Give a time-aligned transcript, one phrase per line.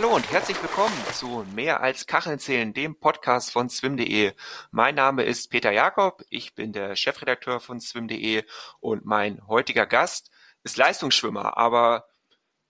[0.00, 4.32] Hallo und herzlich willkommen zu Mehr als Kacheln zählen, dem Podcast von swim.de.
[4.70, 8.44] Mein Name ist Peter Jakob, ich bin der Chefredakteur von swim.de
[8.80, 10.30] und mein heutiger Gast
[10.62, 12.06] ist Leistungsschwimmer, aber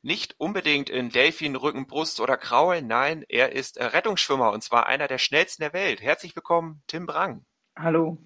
[0.02, 5.06] nicht unbedingt in Delfin, Rücken, Brust oder Kraul, nein, er ist Rettungsschwimmer und zwar einer
[5.06, 6.02] der schnellsten der Welt.
[6.02, 7.46] Herzlich willkommen, Tim Brang.
[7.78, 8.18] Hallo.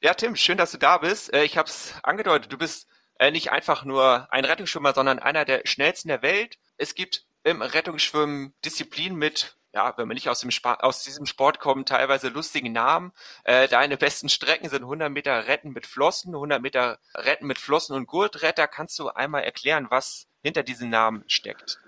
[0.00, 1.34] Ja, Tim, schön, dass du da bist.
[1.34, 2.86] Äh, ich habe es angedeutet, du bist
[3.18, 6.58] äh, nicht einfach nur ein Rettungsschwimmer, sondern einer der schnellsten der Welt.
[6.76, 11.26] Es gibt im Rettungsschwimmen Disziplinen mit, ja, wenn man nicht aus, dem Sp aus diesem
[11.26, 13.12] Sport kommt, teilweise lustigen Namen.
[13.44, 17.94] Äh, deine besten Strecken sind 100 Meter Retten mit Flossen, 100 Meter Retten mit Flossen
[17.94, 18.66] und Gurtretter.
[18.66, 21.80] Kannst du einmal erklären, was hinter diesen Namen steckt?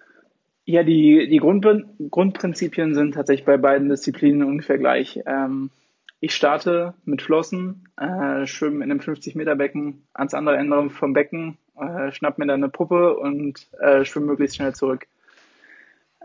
[0.67, 1.65] Ja, die, die Grund,
[2.11, 5.21] Grundprinzipien sind tatsächlich bei beiden Disziplinen ungefähr gleich.
[5.25, 5.71] Ähm,
[6.19, 12.11] ich starte mit Flossen, äh, schwimme in einem 50-Meter-Becken ans andere Ende vom Becken, äh,
[12.11, 15.07] schnapp mir dann eine Puppe und äh, schwimme möglichst schnell zurück.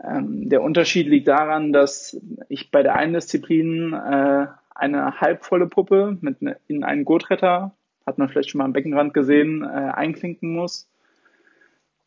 [0.02, 6.18] Ähm, der Unterschied liegt daran, dass ich bei der einen Disziplin äh, eine halbvolle Puppe
[6.20, 10.52] mit ne, in einen Gurtretter, hat man vielleicht schon mal am Beckenrand gesehen, äh, einklinken
[10.54, 10.88] muss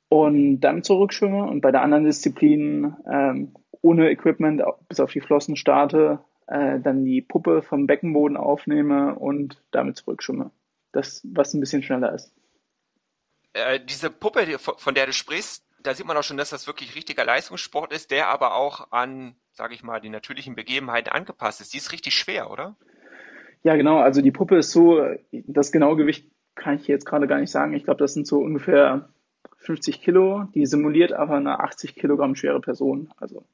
[0.09, 5.55] und dann zurückschwimme und bei der anderen Disziplin ähm, ohne Equipment bis auf die Flossen
[5.55, 10.51] starte, äh, dann die Puppe vom Beckenboden aufnehme und damit zurückschwimme.
[10.91, 12.33] Das, was ein bisschen schneller ist.
[13.53, 16.95] Äh, diese Puppe, von der du sprichst, da sieht man auch schon, dass das wirklich
[16.95, 21.73] richtiger Leistungssport ist, der aber auch an, sage ich mal, die natürlichen Begebenheiten angepasst ist.
[21.73, 22.75] Die ist richtig schwer, oder?
[23.63, 23.99] Ja, genau.
[23.99, 27.73] Also die Puppe ist so, das genaue Gewicht kann ich jetzt gerade gar nicht sagen.
[27.73, 29.09] Ich glaube, das sind so ungefähr
[29.57, 30.43] 50 Kilo.
[30.53, 33.11] Die simuliert aber eine 80 Kilogramm schwere Person.
[33.17, 33.45] Also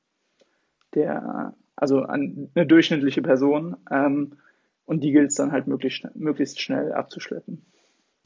[0.94, 3.78] der, also eine durchschnittliche Person.
[3.90, 4.38] Ähm,
[4.86, 7.66] und die gilt es dann halt möglichst, möglichst schnell abzuschleppen.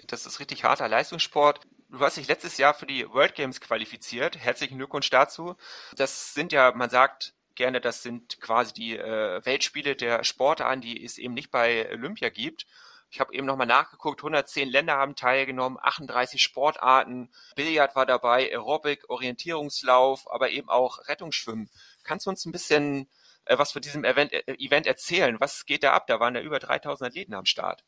[0.07, 1.61] Das ist richtig harter Leistungssport.
[1.89, 4.37] Du hast dich letztes Jahr für die World Games qualifiziert.
[4.37, 5.55] Herzlichen Glückwunsch dazu.
[5.95, 11.03] Das sind ja, man sagt gerne, das sind quasi die äh, Weltspiele der Sportarten, die
[11.03, 12.65] es eben nicht bei Olympia gibt.
[13.11, 19.09] Ich habe eben nochmal nachgeguckt, 110 Länder haben teilgenommen, 38 Sportarten, Billard war dabei, Aerobic,
[19.09, 21.69] Orientierungslauf, aber eben auch Rettungsschwimmen.
[22.03, 23.07] Kannst du uns ein bisschen
[23.45, 25.39] äh, was von diesem Event, äh, Event erzählen?
[25.39, 26.07] Was geht da ab?
[26.07, 27.83] Da waren ja über 3000 Athleten am Start.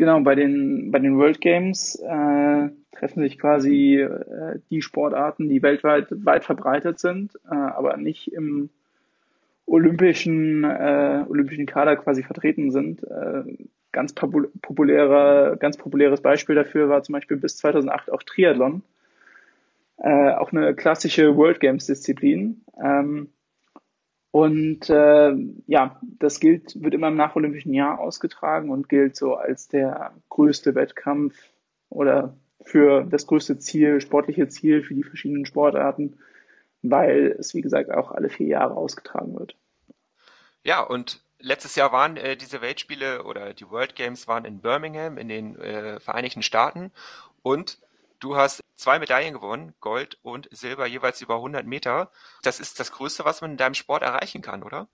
[0.00, 5.62] Genau, bei den, bei den World Games äh, treffen sich quasi äh, die Sportarten, die
[5.62, 8.70] weltweit weit verbreitet sind, äh, aber nicht im
[9.66, 13.02] olympischen, äh, olympischen Kader quasi vertreten sind.
[13.02, 13.42] Äh,
[13.92, 18.80] ganz populärer, ganz populäres Beispiel dafür war zum Beispiel bis 2008 auch Triathlon.
[19.98, 22.62] Äh, auch eine klassische World Games Disziplin.
[22.82, 23.28] Ähm,
[24.30, 25.32] und äh,
[25.66, 30.74] ja, das gilt, wird immer im nacholympischen Jahr ausgetragen und gilt so als der größte
[30.74, 31.34] Wettkampf
[31.88, 36.18] oder für das größte Ziel, sportliche Ziel für die verschiedenen Sportarten,
[36.82, 39.56] weil es, wie gesagt, auch alle vier Jahre ausgetragen wird.
[40.62, 45.18] Ja, und letztes Jahr waren äh, diese Weltspiele oder die World Games waren in Birmingham
[45.18, 46.92] in den äh, Vereinigten Staaten
[47.42, 47.78] und
[48.20, 52.10] Du hast zwei Medaillen gewonnen, Gold und Silber, jeweils über 100 Meter.
[52.42, 54.88] Das ist das Größte, was man in deinem Sport erreichen kann, oder?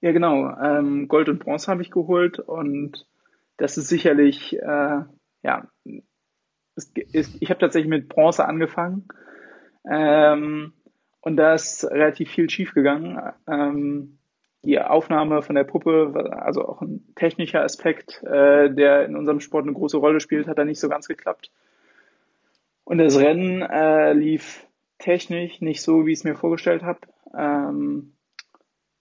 [0.00, 0.50] Ja, genau.
[0.60, 3.06] Ähm, Gold und Bronze habe ich geholt und
[3.56, 5.00] das ist sicherlich, äh,
[5.42, 5.68] ja,
[6.74, 9.06] ist, ist, ich habe tatsächlich mit Bronze angefangen
[9.88, 10.72] ähm,
[11.20, 13.20] und da ist relativ viel schiefgegangen.
[13.46, 14.18] Ähm,
[14.64, 19.64] die Aufnahme von der Puppe, also auch ein technischer Aspekt, äh, der in unserem Sport
[19.64, 21.50] eine große Rolle spielt, hat da nicht so ganz geklappt.
[22.90, 24.66] Und das Rennen äh, lief
[24.98, 26.98] technisch nicht so, wie ich es mir vorgestellt habe.
[27.38, 28.14] Ähm,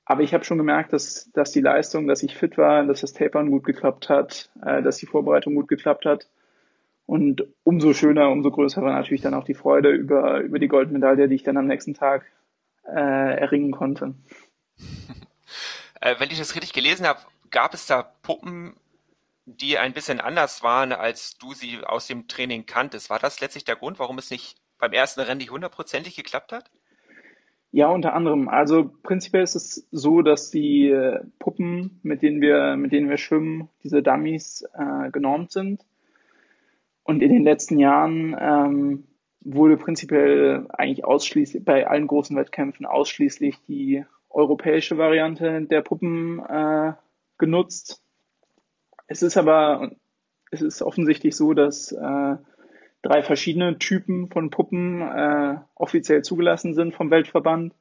[0.06, 3.14] aber ich habe schon gemerkt, dass, dass die Leistung, dass ich fit war, dass das
[3.14, 6.30] Tapern gut geklappt hat, äh, dass die Vorbereitung gut geklappt hat.
[7.08, 11.28] Und umso schöner, umso größer war natürlich dann auch die Freude über, über die Goldmedaille,
[11.28, 12.28] die ich dann am nächsten Tag
[12.86, 14.14] äh, erringen konnte.
[16.02, 17.20] Äh, wenn ich das richtig gelesen habe,
[17.52, 18.74] gab es da Puppen,
[19.58, 23.10] die ein bisschen anders waren, als du sie aus dem Training kanntest.
[23.10, 26.70] War das letztlich der Grund, warum es nicht beim ersten Rennen nicht hundertprozentig geklappt hat?
[27.72, 28.50] Ja, unter anderem.
[28.50, 33.18] Also prinzipiell ist es so, dass die äh, Puppen, mit denen wir, mit denen wir
[33.18, 35.86] schwimmen, diese Dummies äh, genormt sind.
[37.04, 39.04] Und in den letzten Jahren ähm,
[39.42, 46.94] wurde prinzipiell eigentlich ausschließlich bei allen großen Wettkämpfen ausschließlich die europäische Variante der Puppen äh,
[47.38, 48.04] genutzt.
[49.10, 49.92] Es ist aber,
[50.52, 52.36] es ist offensichtlich so, dass äh,
[53.02, 57.74] drei verschiedene Typen von Puppen äh, offiziell zugelassen sind vom Weltverband.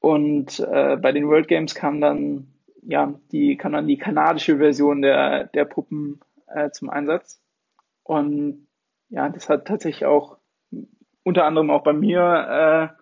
[0.00, 2.48] Und äh, bei den World Games kam dann,
[2.82, 7.40] ja, die, kam dann die kanadische Version der, der Puppen äh, zum Einsatz.
[8.02, 8.68] Und
[9.08, 10.36] ja, das hat tatsächlich auch
[11.24, 12.94] unter anderem auch bei mir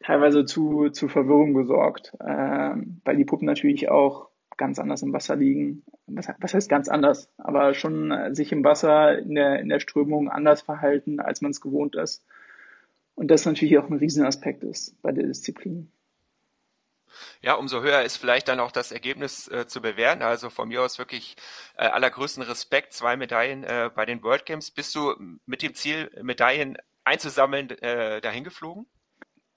[0.00, 5.36] teilweise zu, zu Verwirrung gesorgt, äh, weil die Puppen natürlich auch ganz anders im Wasser
[5.36, 5.84] liegen.
[6.06, 7.30] Was, was heißt ganz anders?
[7.38, 11.50] Aber schon äh, sich im Wasser in der, in der Strömung anders verhalten, als man
[11.50, 12.24] es gewohnt ist.
[13.14, 15.90] Und das natürlich auch ein Riesenaspekt ist bei der Disziplin.
[17.40, 20.22] Ja, umso höher ist vielleicht dann auch das Ergebnis äh, zu bewerten.
[20.22, 21.36] Also von mir aus wirklich
[21.76, 24.70] äh, allergrößten Respekt, zwei Medaillen äh, bei den World Games.
[24.70, 25.14] Bist du
[25.46, 28.86] mit dem Ziel, Medaillen einzusammeln, äh, dahin geflogen?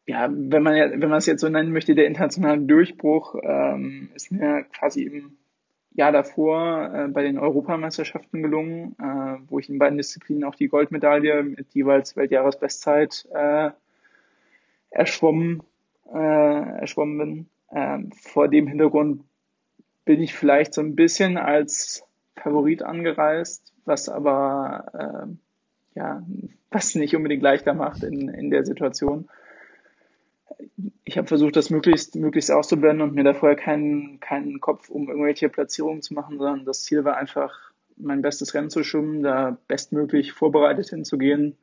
[0.09, 4.31] Ja, wenn man wenn man es jetzt so nennen möchte, der internationale Durchbruch ähm, ist
[4.31, 5.38] mir quasi im
[5.91, 10.67] Jahr davor äh, bei den Europameisterschaften gelungen, äh, wo ich in beiden Disziplinen auch die
[10.67, 13.69] Goldmedaille mit jeweils Weltjahresbestzeit äh,
[14.89, 15.61] erschwommen,
[16.12, 17.45] äh, erschwommen bin.
[17.71, 19.21] Ähm, vor dem Hintergrund
[20.05, 22.03] bin ich vielleicht so ein bisschen als
[22.35, 25.27] Favorit angereist, was aber
[25.94, 26.23] äh, ja,
[26.71, 29.29] was nicht unbedingt leichter macht in, in der Situation
[31.03, 35.07] ich habe versucht, das möglichst, möglichst auszublenden und mir da vorher keinen, keinen Kopf um
[35.09, 39.57] irgendwelche Platzierungen zu machen, sondern das Ziel war einfach, mein bestes Rennen zu schwimmen, da
[39.67, 41.57] bestmöglich vorbereitet hinzugehen.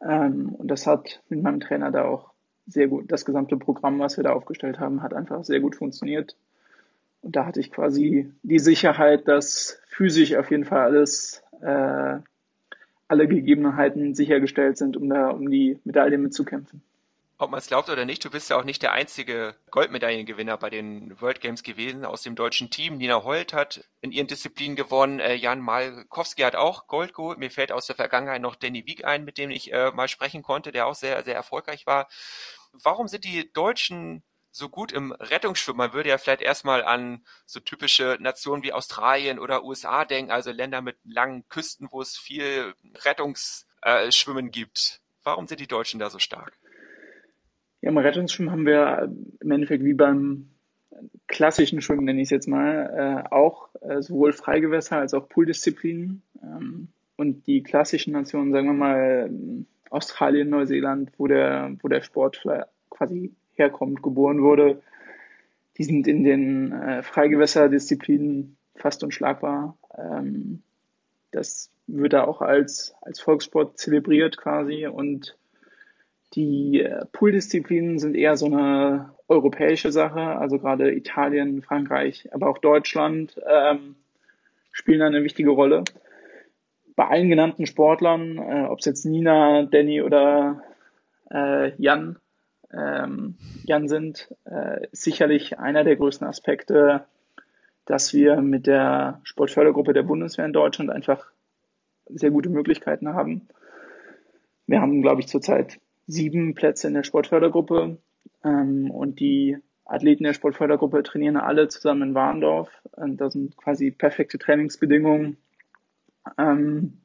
[0.00, 2.30] Ähm, und das hat mit meinem Trainer da auch
[2.66, 6.36] sehr gut, das gesamte Programm, was wir da aufgestellt haben, hat einfach sehr gut funktioniert.
[7.22, 12.18] Und da hatte ich quasi die Sicherheit, dass physisch auf jeden Fall alles, äh,
[13.08, 16.82] alle Gegebenheiten sichergestellt sind, um da um die Medaille mitzukämpfen
[17.38, 20.70] ob man es glaubt oder nicht, du bist ja auch nicht der einzige Goldmedaillengewinner bei
[20.70, 22.96] den World Games gewesen aus dem deutschen Team.
[22.96, 27.38] Nina Holt hat in ihren Disziplinen gewonnen, äh, Jan Malkowski hat auch Gold geholt.
[27.38, 30.42] Mir fällt aus der Vergangenheit noch Danny Wieg ein, mit dem ich äh, mal sprechen
[30.42, 32.08] konnte, der auch sehr, sehr erfolgreich war.
[32.72, 35.78] Warum sind die Deutschen so gut im Rettungsschwimmen?
[35.78, 40.50] Man würde ja vielleicht erstmal an so typische Nationen wie Australien oder USA denken, also
[40.50, 42.74] Länder mit langen Küsten, wo es viel
[43.04, 45.02] Rettungsschwimmen äh, gibt.
[45.22, 46.58] Warum sind die Deutschen da so stark?
[47.80, 50.48] Ja, im Rettungsschwimmen haben wir im Endeffekt wie beim
[51.26, 56.22] klassischen Schwimmen, nenne ich es jetzt mal, äh, auch äh, sowohl Freigewässer als auch Pooldisziplinen.
[56.42, 59.30] Ähm, und die klassischen Nationen, sagen wir mal
[59.90, 62.44] Australien, Neuseeland, wo der, wo der Sport
[62.90, 64.80] quasi herkommt, geboren wurde,
[65.76, 69.76] die sind in den äh, Freigewässerdisziplinen fast unschlagbar.
[69.96, 70.62] Ähm,
[71.30, 75.36] das wird da auch als, als Volkssport zelebriert quasi und
[76.34, 82.58] die äh, Pooldisziplinen sind eher so eine europäische Sache, also gerade Italien, Frankreich, aber auch
[82.58, 83.96] Deutschland ähm,
[84.72, 85.84] spielen eine wichtige Rolle.
[86.96, 90.62] Bei allen genannten Sportlern, äh, ob es jetzt Nina, Danny oder
[91.30, 92.18] äh, Jan,
[92.72, 97.04] ähm, Jan sind, äh, ist sicherlich einer der größten Aspekte,
[97.86, 101.30] dass wir mit der Sportfördergruppe der Bundeswehr in Deutschland einfach
[102.06, 103.48] sehr gute Möglichkeiten haben.
[104.66, 107.98] Wir haben, glaube ich, zurzeit sieben Plätze in der Sportfördergruppe
[108.42, 112.70] ähm, und die Athleten der Sportfördergruppe trainieren alle zusammen in Warndorf.
[112.92, 115.36] Und das sind quasi perfekte Trainingsbedingungen.
[116.36, 116.98] Ähm,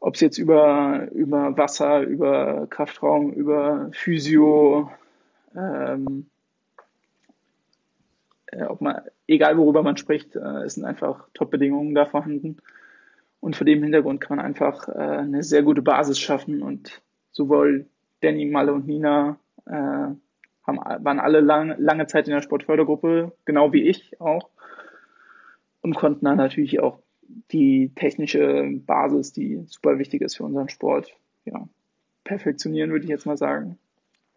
[0.00, 4.90] Ob es jetzt über, über Wasser, über Kraftraum, über Physio,
[5.54, 6.26] ähm,
[8.46, 12.56] äh, ob man, egal worüber man spricht, äh, es sind einfach Top-Bedingungen da vorhanden.
[13.40, 17.00] Und vor dem Hintergrund kann man einfach äh, eine sehr gute Basis schaffen und
[17.34, 17.86] sowohl
[18.22, 20.16] Danny, Malle und Nina äh, haben,
[20.66, 24.48] waren alle lang, lange Zeit in der Sportfördergruppe, genau wie ich auch,
[25.82, 26.98] und konnten dann natürlich auch
[27.50, 31.14] die technische Basis, die super wichtig ist für unseren Sport,
[31.44, 31.68] ja,
[32.22, 33.78] perfektionieren, würde ich jetzt mal sagen.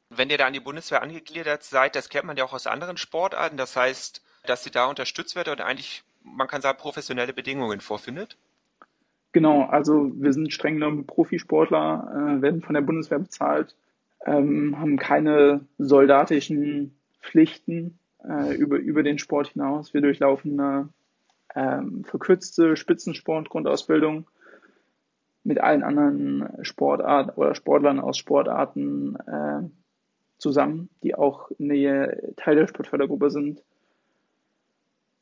[0.10, 2.98] Wenn ihr da an die Bundeswehr angegliedert seid, das kennt man ja auch aus anderen
[2.98, 3.58] Sportarten.
[3.58, 8.38] Das heißt, dass sie da unterstützt wird und eigentlich, man kann sagen, professionelle Bedingungen vorfindet?
[9.38, 13.76] Genau, also wir sind streng genommen Profisportler, äh, werden von der Bundeswehr bezahlt,
[14.26, 19.94] ähm, haben keine soldatischen Pflichten äh, über, über den Sport hinaus.
[19.94, 20.90] Wir durchlaufen eine
[21.54, 24.26] ähm, verkürzte Spitzensport-Grundausbildung
[25.44, 29.70] mit allen anderen Sportarten oder Sportlern aus Sportarten äh,
[30.40, 33.62] zusammen, die auch in der Teil der Sportfördergruppe sind.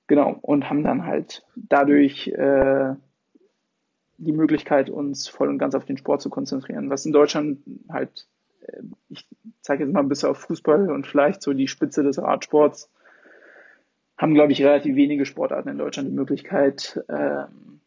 [0.08, 2.96] Genau, und haben dann halt dadurch äh,
[4.18, 6.90] die Möglichkeit, uns voll und ganz auf den Sport zu konzentrieren.
[6.90, 8.28] Was in Deutschland halt,
[8.62, 9.28] äh, ich
[9.62, 12.90] zeige jetzt mal ein bisschen auf Fußball und vielleicht so die Spitze des Radsports,
[14.18, 17.82] haben, glaube ich, relativ wenige Sportarten in Deutschland die Möglichkeit, ähm,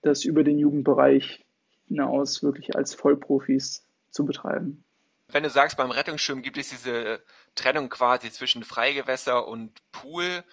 [0.00, 1.44] das über den Jugendbereich
[1.86, 4.84] hinaus wirklich als Vollprofis zu betreiben.
[5.28, 7.20] Wenn du sagst, beim Rettungsschirm gibt es diese
[7.54, 10.44] Trennung quasi zwischen Freigewässer und Pool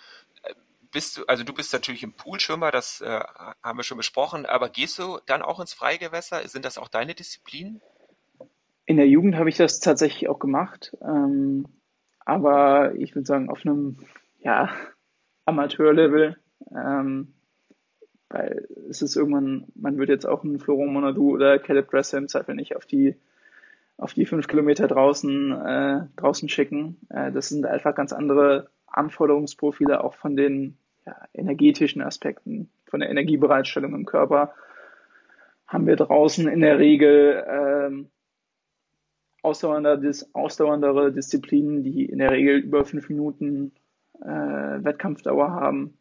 [0.91, 3.19] bist du, also du bist natürlich im Poolschwimmer, das äh,
[3.63, 6.47] haben wir schon besprochen, aber gehst du dann auch ins Freigewässer?
[6.47, 7.81] Sind das auch deine Disziplinen?
[8.85, 11.65] In der Jugend habe ich das tatsächlich auch gemacht, ähm,
[12.19, 13.97] aber ich würde sagen, auf einem
[14.39, 14.69] ja,
[15.45, 16.37] Amateurlevel,
[16.75, 17.33] ähm,
[18.29, 22.27] weil es ist irgendwann, man wird jetzt auch einen Florent Monadou oder Caleb Dressel im
[22.27, 23.15] Zweifel nicht auf die
[23.97, 26.97] auf die fünf Kilometer draußen äh, draußen schicken.
[27.09, 33.09] Äh, das sind einfach ganz andere Anforderungsprofile auch von den ja, energetischen Aspekten, von der
[33.09, 34.53] Energiebereitstellung im Körper.
[35.67, 38.09] Haben wir draußen in der Regel ähm,
[39.41, 43.71] ausdauerndere, ausdauerndere Disziplinen, die in der Regel über fünf Minuten
[44.21, 45.97] äh, Wettkampfdauer haben.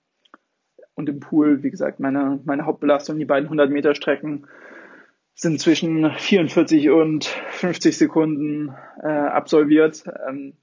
[0.95, 4.47] Und im Pool, wie gesagt, meine, meine Hauptbelastung, die beiden 100 Meter Strecken,
[5.35, 10.05] sind zwischen 44 und 50 Sekunden äh, absolviert.
[10.29, 10.55] Ähm,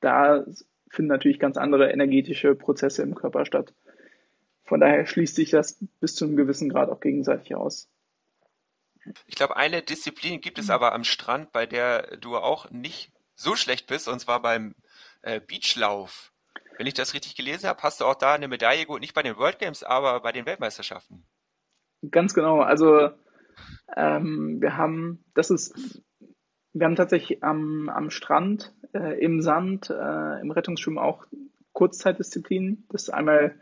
[0.00, 0.44] da
[0.90, 3.72] finden natürlich ganz andere energetische Prozesse im Körper statt.
[4.64, 7.88] Von daher schließt sich das bis zu einem gewissen Grad auch gegenseitig aus.
[9.26, 10.72] Ich glaube, eine Disziplin gibt es mhm.
[10.72, 14.74] aber am Strand, bei der du auch nicht so schlecht bist, und zwar beim
[15.22, 16.32] äh, Beachlauf.
[16.76, 19.22] Wenn ich das richtig gelesen habe, hast du auch da eine Medaille gut, nicht bei
[19.22, 21.24] den World Games, aber bei den Weltmeisterschaften.
[22.10, 22.60] Ganz genau.
[22.60, 23.10] Also
[23.96, 26.02] ähm, wir haben, das ist,
[26.72, 31.26] wir haben tatsächlich am, am Strand, äh, im Sand, äh, im Rettungsschwimmen auch
[31.72, 32.86] Kurzzeitdisziplinen.
[32.90, 33.54] Das ist einmal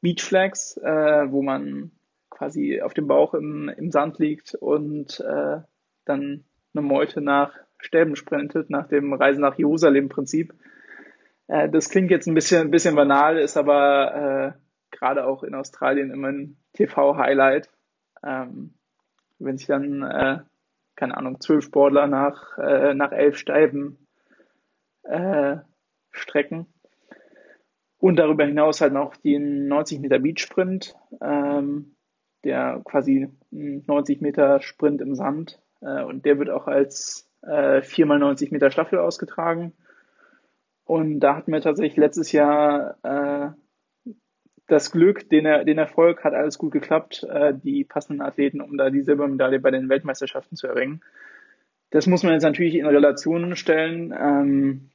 [0.00, 1.90] Beach Flags, äh, wo man
[2.30, 5.60] quasi auf dem Bauch im, im Sand liegt und äh,
[6.04, 6.44] dann
[6.74, 10.52] eine Meute nach Stäben sprintet, nach dem Reisen nach Jerusalem-Prinzip.
[11.48, 15.54] Äh, das klingt jetzt ein bisschen, ein bisschen banal, ist aber äh, gerade auch in
[15.54, 17.68] Australien immer ein TV-Highlight.
[18.22, 18.74] Ähm,
[19.38, 20.46] wenn sich dann,
[20.96, 24.03] keine Ahnung, zwölf Sportler nach, äh, nach elf Steiben
[25.04, 25.56] äh,
[26.10, 26.66] strecken.
[27.98, 31.96] Und darüber hinaus halt noch den 90 Meter Beach Sprint, ähm,
[32.44, 35.60] der quasi 90 Meter Sprint im Sand.
[35.80, 39.72] Äh, und der wird auch als äh, 4x90 Meter Staffel ausgetragen.
[40.84, 44.12] Und da hatten wir tatsächlich letztes Jahr äh,
[44.66, 48.90] das Glück, den, den Erfolg, hat alles gut geklappt, äh, die passenden Athleten, um da
[48.90, 51.02] die Silbermedaille bei den Weltmeisterschaften zu erringen.
[51.90, 54.14] Das muss man jetzt natürlich in Relation stellen.
[54.18, 54.90] Ähm,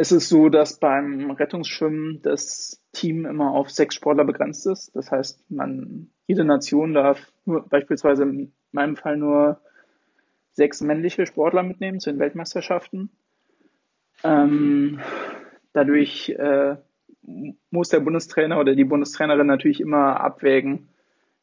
[0.00, 4.94] es ist so, dass beim Rettungsschwimmen das Team immer auf sechs Sportler begrenzt ist.
[4.94, 9.60] Das heißt, man, jede Nation darf nur, beispielsweise in meinem Fall nur
[10.52, 13.10] sechs männliche Sportler mitnehmen zu den Weltmeisterschaften.
[14.22, 15.00] Ähm,
[15.72, 16.76] dadurch äh,
[17.70, 20.90] muss der Bundestrainer oder die Bundestrainerin natürlich immer abwägen,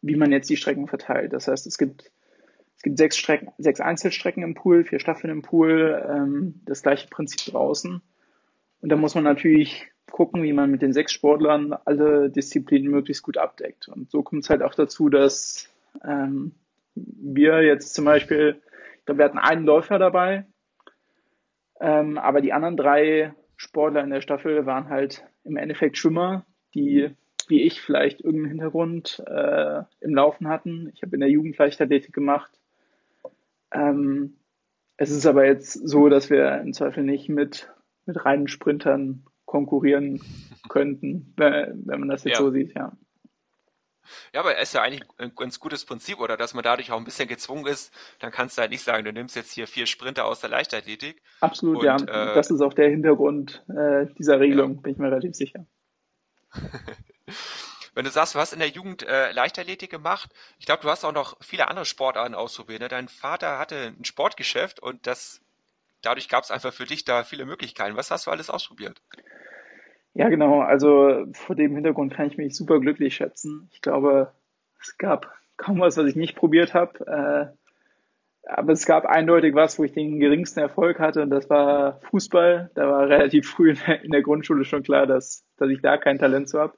[0.02, 1.34] wie man jetzt die Strecken verteilt.
[1.34, 2.10] Das heißt, es gibt,
[2.78, 7.10] es gibt sechs, Strecken, sechs Einzelstrecken im Pool, vier Staffeln im Pool, ähm, das gleiche
[7.10, 8.02] Prinzip draußen.
[8.86, 13.24] Und da muss man natürlich gucken, wie man mit den sechs Sportlern alle Disziplinen möglichst
[13.24, 13.88] gut abdeckt.
[13.88, 15.74] Und so kommt es halt auch dazu, dass
[16.04, 16.52] ähm,
[16.94, 18.62] wir jetzt zum Beispiel,
[19.00, 20.46] ich glaube, wir hatten einen Läufer dabei,
[21.80, 27.10] ähm, aber die anderen drei Sportler in der Staffel waren halt im Endeffekt Schwimmer, die
[27.48, 30.92] wie ich vielleicht irgendeinen Hintergrund äh, im Laufen hatten.
[30.94, 32.52] Ich habe in der Jugend Leichtathletik gemacht.
[33.72, 34.36] Ähm,
[34.96, 37.68] es ist aber jetzt so, dass wir im Zweifel nicht mit,
[38.06, 40.22] mit reinen Sprintern konkurrieren
[40.70, 42.44] könnten, wenn, man das jetzt ja.
[42.44, 42.92] so sieht, ja.
[44.34, 46.98] Ja, aber es ist ja eigentlich ein ganz gutes Prinzip, oder dass man dadurch auch
[46.98, 49.88] ein bisschen gezwungen ist, dann kannst du halt nicht sagen, du nimmst jetzt hier vier
[49.88, 51.22] Sprinter aus der Leichtathletik.
[51.40, 51.96] Absolut, und, ja.
[51.96, 54.82] Äh, das ist auch der Hintergrund äh, dieser Regelung, ja.
[54.82, 55.66] bin ich mir relativ sicher.
[57.96, 61.06] Wenn du sagst, du hast in der Jugend äh, Leichtathletik gemacht, ich glaube, du hast
[61.06, 62.82] auch noch viele andere Sportarten ausprobiert.
[62.82, 62.90] Ne?
[62.90, 65.42] Dein Vater hatte ein Sportgeschäft und das
[66.06, 67.98] dadurch gab es einfach für dich da viele Möglichkeiten.
[67.98, 69.02] Was hast du alles ausprobiert?
[70.14, 70.62] Ja, genau.
[70.62, 73.70] Also vor dem Hintergrund kann ich mich super glücklich schätzen.
[73.74, 74.32] Ich glaube,
[74.82, 77.54] es gab kaum was, was ich nicht probiert habe.
[77.54, 77.58] Äh,
[78.48, 82.70] aber es gab eindeutig was, wo ich den geringsten Erfolg hatte, und das war Fußball.
[82.76, 86.50] Da war relativ früh in der, Grundschule schon klar, dass, dass ich da kein Talent
[86.50, 86.78] zu habe.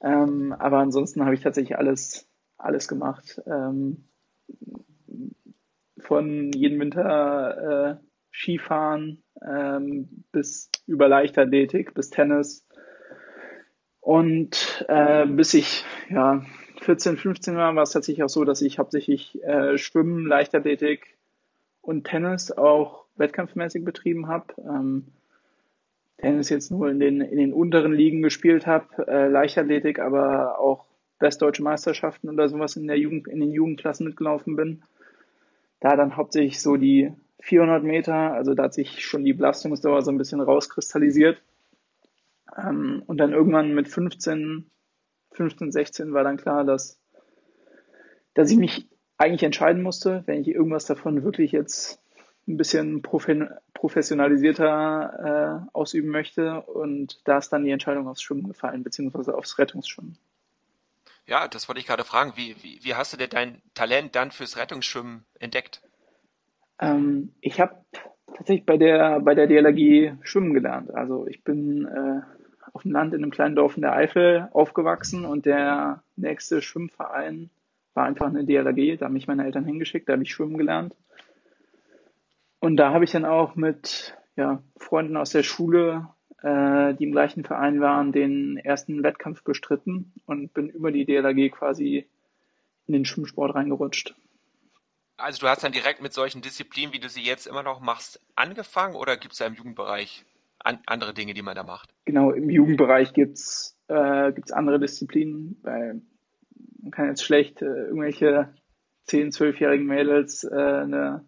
[0.00, 3.40] Ähm, aber ansonsten habe ich tatsächlich alles, alles gemacht.
[3.46, 4.04] Ähm,
[5.98, 8.07] von jedem Winter äh,
[8.38, 12.66] Skifahren ähm, bis über Leichtathletik, bis Tennis.
[14.00, 16.44] Und äh, bis ich ja
[16.80, 21.18] 14, 15 war, war es tatsächlich auch so, dass ich hauptsächlich äh, Schwimmen, Leichtathletik
[21.80, 24.54] und Tennis auch wettkampfmäßig betrieben habe.
[24.58, 25.08] Ähm,
[26.18, 30.84] Tennis jetzt nur in den, in den unteren Ligen gespielt habe, äh, Leichtathletik, aber auch
[31.18, 34.82] westdeutsche Meisterschaften oder sowas in der Jugend, in den Jugendklassen mitgelaufen bin.
[35.80, 38.32] Da dann hauptsächlich so die 400 Meter.
[38.32, 41.40] Also da hat sich schon die Belastungsdauer so ein bisschen rauskristallisiert.
[42.56, 44.70] Ähm, und dann irgendwann mit 15,
[45.32, 47.00] 15, 16 war dann klar, dass,
[48.34, 52.00] dass ich mich eigentlich entscheiden musste, wenn ich irgendwas davon wirklich jetzt
[52.46, 56.62] ein bisschen professionalisierter äh, ausüben möchte.
[56.62, 60.16] Und da ist dann die Entscheidung aufs Schwimmen gefallen, beziehungsweise aufs Rettungsschwimmen.
[61.26, 62.32] Ja, das wollte ich gerade fragen.
[62.36, 65.82] Wie, wie, wie hast du denn dein Talent dann fürs Rettungsschwimmen entdeckt?
[66.80, 67.76] Ähm, ich habe
[68.34, 70.94] tatsächlich bei der, bei der DLRG schwimmen gelernt.
[70.94, 72.20] Also ich bin äh,
[72.72, 77.50] auf dem Land in einem kleinen Dorf in der Eifel aufgewachsen und der nächste Schwimmverein
[77.94, 78.98] war einfach eine DLRG.
[78.98, 80.94] Da haben mich meine Eltern hingeschickt, da habe ich schwimmen gelernt.
[82.60, 86.08] Und da habe ich dann auch mit ja, Freunden aus der Schule,
[86.42, 91.50] äh, die im gleichen Verein waren, den ersten Wettkampf bestritten und bin über die DLRG
[91.50, 92.06] quasi
[92.86, 94.14] in den Schwimmsport reingerutscht.
[95.18, 98.20] Also du hast dann direkt mit solchen Disziplinen, wie du sie jetzt immer noch machst,
[98.36, 100.24] angefangen oder gibt es da im Jugendbereich
[100.60, 101.90] an, andere Dinge, die man da macht?
[102.04, 106.00] Genau, im Jugendbereich gibt es äh, gibt's andere Disziplinen, weil
[106.80, 108.54] man kann jetzt schlecht äh, irgendwelche
[109.08, 111.24] 10-, 12-jährigen Mädels äh, eine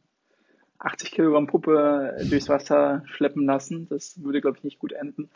[0.78, 3.88] 80 Kilogramm Puppe durchs Wasser schleppen lassen.
[3.88, 5.30] Das würde, glaube ich, nicht gut enden.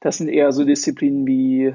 [0.00, 1.74] Das sind eher so Disziplinen wie,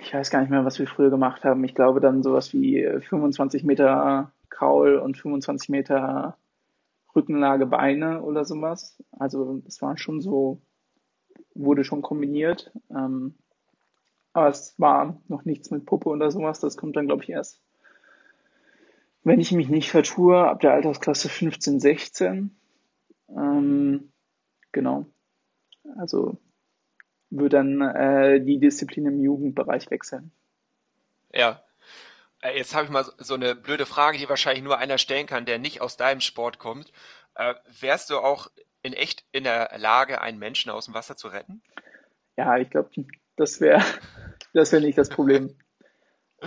[0.00, 1.62] ich weiß gar nicht mehr, was wir früher gemacht haben.
[1.64, 6.36] Ich glaube dann sowas wie 25 Meter Kraul und 25 Meter
[7.16, 9.02] Rückenlage Beine oder sowas.
[9.10, 10.60] Also das war schon so,
[11.54, 12.70] wurde schon kombiniert.
[12.90, 13.36] Ähm,
[14.34, 16.60] aber es war noch nichts mit Puppe oder sowas.
[16.60, 17.62] Das kommt dann, glaube ich, erst
[19.24, 22.54] wenn ich mich nicht vertue, ab der Altersklasse 15, 16.
[23.30, 24.12] Ähm,
[24.72, 25.06] genau.
[25.96, 26.36] Also
[27.30, 30.32] würde dann äh, die Disziplin im Jugendbereich wechseln.
[31.32, 31.62] Ja.
[32.40, 35.46] Äh, jetzt habe ich mal so eine blöde Frage, die wahrscheinlich nur einer stellen kann,
[35.46, 36.92] der nicht aus deinem Sport kommt.
[37.34, 38.48] Äh, wärst du auch
[38.82, 41.62] in echt in der Lage, einen Menschen aus dem Wasser zu retten?
[42.36, 42.90] Ja, ich glaube,
[43.36, 43.82] das wäre
[44.52, 45.56] das wäre nicht das Problem.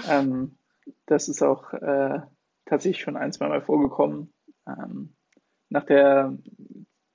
[0.10, 0.58] ähm,
[1.06, 2.22] das ist auch äh,
[2.66, 4.34] tatsächlich schon ein, zwei Mal vorgekommen.
[4.68, 5.16] Ähm,
[5.70, 6.38] nach der,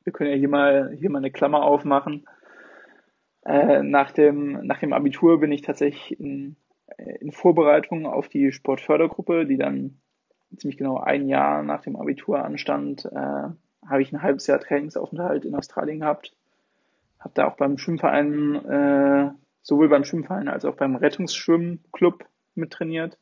[0.04, 2.26] wir können ja hier mal, hier mal eine Klammer aufmachen.
[3.44, 6.56] Äh, nach, dem, nach dem Abitur bin ich tatsächlich in,
[6.98, 10.00] in Vorbereitung auf die Sportfördergruppe, die dann
[10.56, 13.14] ziemlich genau ein Jahr nach dem Abitur anstand, äh,
[13.86, 16.34] habe ich ein halbes Jahr Trainingsaufenthalt in Australien gehabt.
[17.20, 19.30] Habe da auch beim Schwimmverein, äh,
[19.62, 23.18] sowohl beim Schwimmverein als auch beim Rettungsschwimmclub mittrainiert.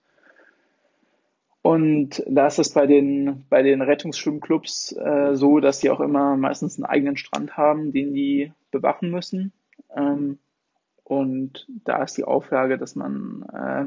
[1.62, 6.36] Und da ist es bei den, bei den Rettungsschwimmclubs äh, so, dass die auch immer
[6.36, 9.52] meistens einen eigenen Strand haben, den die bewachen müssen.
[9.94, 10.38] Ähm,
[11.06, 13.86] und da ist die Auflage, dass man äh,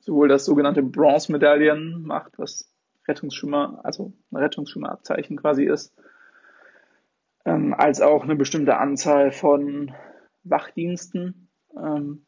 [0.00, 2.72] sowohl das sogenannte Bronze-Medaillen macht, was
[3.06, 5.94] Rettungsschwimmer, also ein Rettungsschwimmerabzeichen quasi ist,
[7.44, 9.92] ähm, als auch eine bestimmte Anzahl von
[10.44, 12.26] Wachdiensten ähm,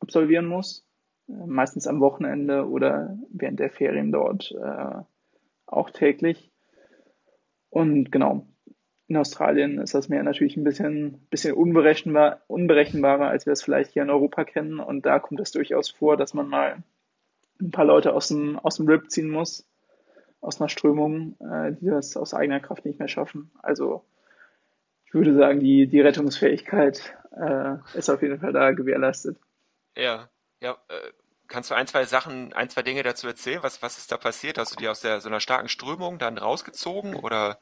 [0.00, 0.88] absolvieren muss
[1.28, 5.02] meistens am Wochenende oder während der Ferien dort äh,
[5.66, 6.50] auch täglich.
[7.70, 8.46] Und genau,
[9.08, 13.92] in Australien ist das Meer natürlich ein bisschen, bisschen unberechenbar, unberechenbarer, als wir es vielleicht
[13.92, 14.80] hier in Europa kennen.
[14.80, 16.82] Und da kommt es durchaus vor, dass man mal
[17.60, 19.66] ein paar Leute aus dem, aus dem RIP ziehen muss,
[20.42, 23.50] aus einer Strömung, äh, die das aus eigener Kraft nicht mehr schaffen.
[23.62, 24.04] Also
[25.06, 29.38] ich würde sagen, die, die Rettungsfähigkeit äh, ist auf jeden Fall da gewährleistet.
[29.96, 30.28] Ja,
[30.60, 31.12] ja, äh,
[31.48, 33.62] kannst du ein, zwei Sachen, ein, zwei Dinge dazu erzählen?
[33.62, 34.58] Was, was ist da passiert?
[34.58, 37.58] Hast du die aus der, so einer starken Strömung dann rausgezogen oder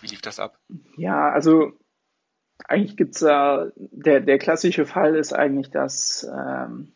[0.00, 0.58] wie lief das ab?
[0.96, 1.72] Ja, also
[2.66, 6.92] eigentlich gibt's da, der, der klassische Fall ist eigentlich, dass, ähm,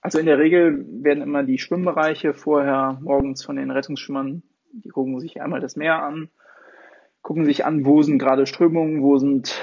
[0.00, 5.18] also in der Regel werden immer die Schwimmbereiche vorher morgens von den Rettungsschwimmern, die gucken
[5.20, 6.28] sich einmal das Meer an,
[7.22, 9.56] gucken sich an, wo sind gerade Strömungen, wo sind,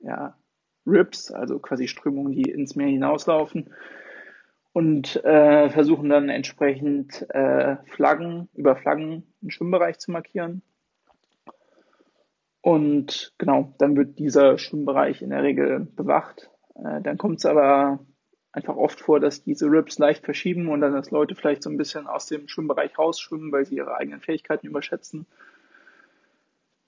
[0.00, 0.36] ja,
[0.84, 3.72] Rips, also quasi Strömungen, die ins Meer hinauslaufen
[4.72, 10.62] und äh, versuchen dann entsprechend äh, Flaggen, über Flaggen einen Schwimmbereich zu markieren.
[12.62, 16.48] Und genau, dann wird dieser Schwimmbereich in der Regel bewacht.
[16.76, 17.98] Äh, dann kommt es aber
[18.52, 21.76] einfach oft vor, dass diese Rips leicht verschieben und dann, dass Leute vielleicht so ein
[21.76, 25.26] bisschen aus dem Schwimmbereich rausschwimmen, weil sie ihre eigenen Fähigkeiten überschätzen.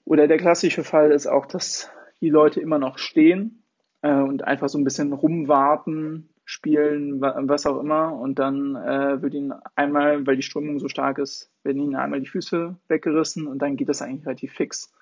[0.05, 3.63] Oder der klassische Fall ist auch, dass die Leute immer noch stehen
[4.01, 8.13] äh, und einfach so ein bisschen rumwarten, spielen, was auch immer.
[8.13, 12.21] Und dann äh, wird ihnen einmal, weil die Strömung so stark ist, werden ihnen einmal
[12.21, 14.94] die Füße weggerissen und dann geht das eigentlich relativ fix.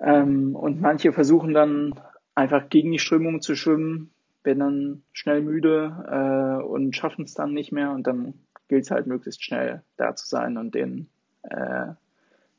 [0.00, 1.94] Ähm, und manche versuchen dann
[2.34, 4.10] einfach gegen die Strömung zu schwimmen,
[4.42, 8.34] werden dann schnell müde äh, und schaffen es dann nicht mehr und dann
[8.68, 11.08] gilt es halt möglichst schnell da zu sein und denen
[11.42, 11.92] äh,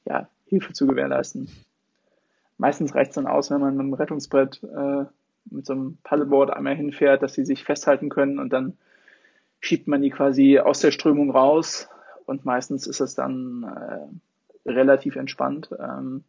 [0.05, 1.49] ja, Hilfe zu gewährleisten.
[2.57, 5.05] Meistens reicht es dann aus, wenn man mit dem Rettungsbrett äh,
[5.51, 8.77] mit so einem Paddleboard einmal hinfährt, dass sie sich festhalten können und dann
[9.59, 11.89] schiebt man die quasi aus der Strömung raus
[12.25, 15.69] und meistens ist es dann äh, relativ entspannt.
[15.77, 16.23] Ähm,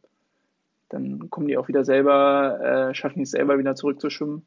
[0.89, 4.47] dann kommen die auch wieder selber, äh, schaffen es selber wieder zurückzuschwimmen.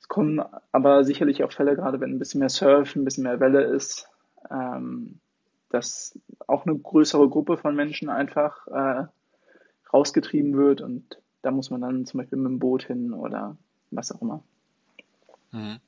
[0.00, 3.40] Es kommen aber sicherlich auch Fälle, gerade wenn ein bisschen mehr Surf, ein bisschen mehr
[3.40, 4.08] Welle ist,
[4.50, 5.20] ähm,
[5.70, 9.06] dass auch eine größere Gruppe von Menschen einfach äh,
[9.92, 13.56] rausgetrieben wird und da muss man dann zum Beispiel mit dem Boot hin oder
[13.90, 14.42] was auch immer.
[15.52, 15.80] Mhm.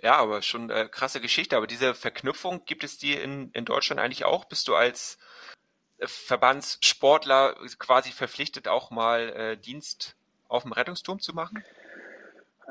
[0.00, 1.56] Ja, aber schon äh, krasse Geschichte.
[1.56, 4.46] Aber diese Verknüpfung gibt es die in, in Deutschland eigentlich auch?
[4.46, 5.18] Bist du als
[6.04, 10.16] Verbandssportler quasi verpflichtet, auch mal äh, Dienst
[10.48, 11.62] auf dem Rettungsturm zu machen?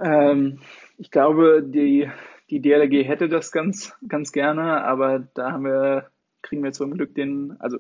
[0.02, 0.60] Ähm,
[0.98, 2.10] ich glaube, die,
[2.50, 6.10] die DLRG hätte das ganz, ganz gerne, aber da haben wir,
[6.42, 7.80] kriegen wir zum Glück den, also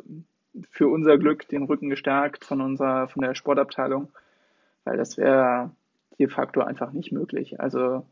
[0.69, 4.09] für unser Glück den Rücken gestärkt von unserer, von der Sportabteilung,
[4.83, 5.71] weil das wäre
[6.19, 7.59] de facto einfach nicht möglich.
[7.59, 8.05] Also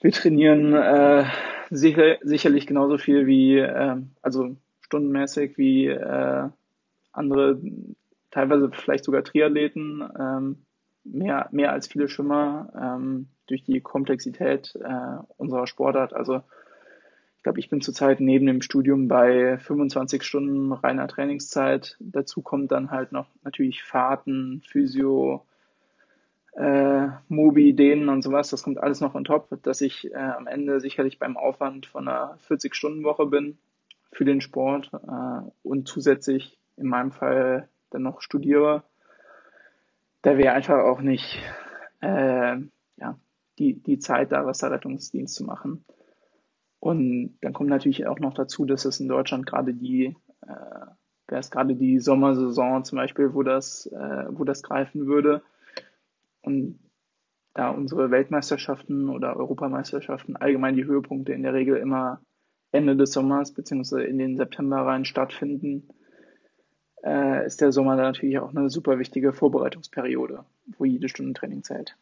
[0.00, 1.24] wir trainieren äh,
[1.70, 4.56] sicher, sicherlich genauso viel wie, äh, also
[4.92, 6.48] stundenmäßig wie äh,
[7.12, 7.60] andere,
[8.30, 10.66] teilweise vielleicht sogar Triathleten, ähm,
[11.02, 16.12] mehr, mehr als viele Schwimmer ähm, durch die Komplexität äh, unserer Sportart.
[16.12, 16.42] Also
[17.38, 21.96] ich glaube, ich bin zurzeit neben dem Studium bei 25 Stunden reiner Trainingszeit.
[21.98, 25.46] Dazu kommt dann halt noch natürlich Fahrten, Physio,
[26.52, 30.46] äh, Mobi, Dehnen und sowas, das kommt alles noch on top, dass ich äh, am
[30.46, 33.56] Ende sicherlich beim Aufwand von einer 40-Stunden-Woche bin
[34.12, 38.84] für den Sport äh, und zusätzlich in meinem Fall dann noch studiere.
[40.22, 41.40] Da wäre einfach auch nicht
[42.00, 42.56] äh,
[42.96, 43.18] ja,
[43.58, 45.84] die, die Zeit da, Wasserrettungsdienst zu machen.
[46.78, 50.86] Und dann kommt natürlich auch noch dazu, dass es in Deutschland gerade die, äh,
[51.28, 55.42] wäre es gerade die Sommersaison zum Beispiel, wo das, äh, wo das greifen würde
[56.42, 56.78] und
[57.54, 62.20] da unsere Weltmeisterschaften oder Europameisterschaften allgemein die Höhepunkte in der Regel immer
[62.72, 65.88] Ende des Sommers beziehungsweise in den September rein stattfinden,
[67.04, 70.44] äh, ist der Sommer natürlich auch eine super wichtige Vorbereitungsperiode,
[70.78, 71.96] wo jede Stunde Training zählt.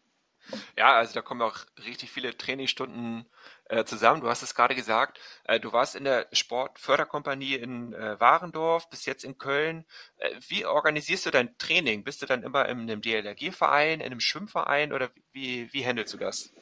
[0.76, 3.26] Ja, also da kommen auch richtig viele Trainingsstunden
[3.66, 4.20] äh, zusammen.
[4.20, 9.06] Du hast es gerade gesagt, äh, du warst in der Sportförderkompanie in äh, Warendorf, bis
[9.06, 9.84] jetzt in Köln.
[10.16, 12.04] Äh, wie organisierst du dein Training?
[12.04, 16.18] Bist du dann immer in einem DLRG-Verein, in einem Schwimmverein oder wie, wie handelst du
[16.18, 16.52] das?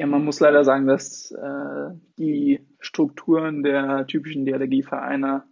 [0.00, 5.42] Ja, man muss leider sagen, dass äh, die Strukturen der typischen DLRG-Vereine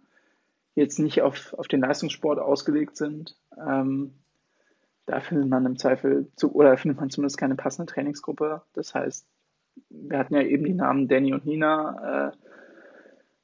[0.73, 3.37] jetzt nicht auf, auf den Leistungssport ausgelegt sind.
[3.55, 4.15] Ähm,
[5.05, 8.63] da findet man im Zweifel zu, oder findet man zumindest keine passende Trainingsgruppe.
[8.73, 9.27] Das heißt,
[9.91, 12.31] wir hatten ja eben die Namen Danny und Nina äh,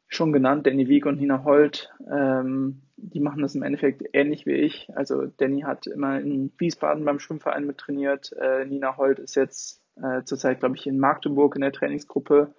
[0.08, 1.94] schon genannt, Danny Wieg und Nina Holt.
[2.12, 4.90] Ähm, die machen das im Endeffekt ähnlich wie ich.
[4.96, 8.34] Also Danny hat immer in Wiesbaden beim Schwimmverein mit trainiert.
[8.42, 12.54] Äh, Nina Holt ist jetzt äh, zurzeit, glaube ich, in Magdeburg in der Trainingsgruppe.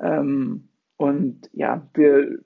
[0.00, 2.38] Ähm, und ja, wir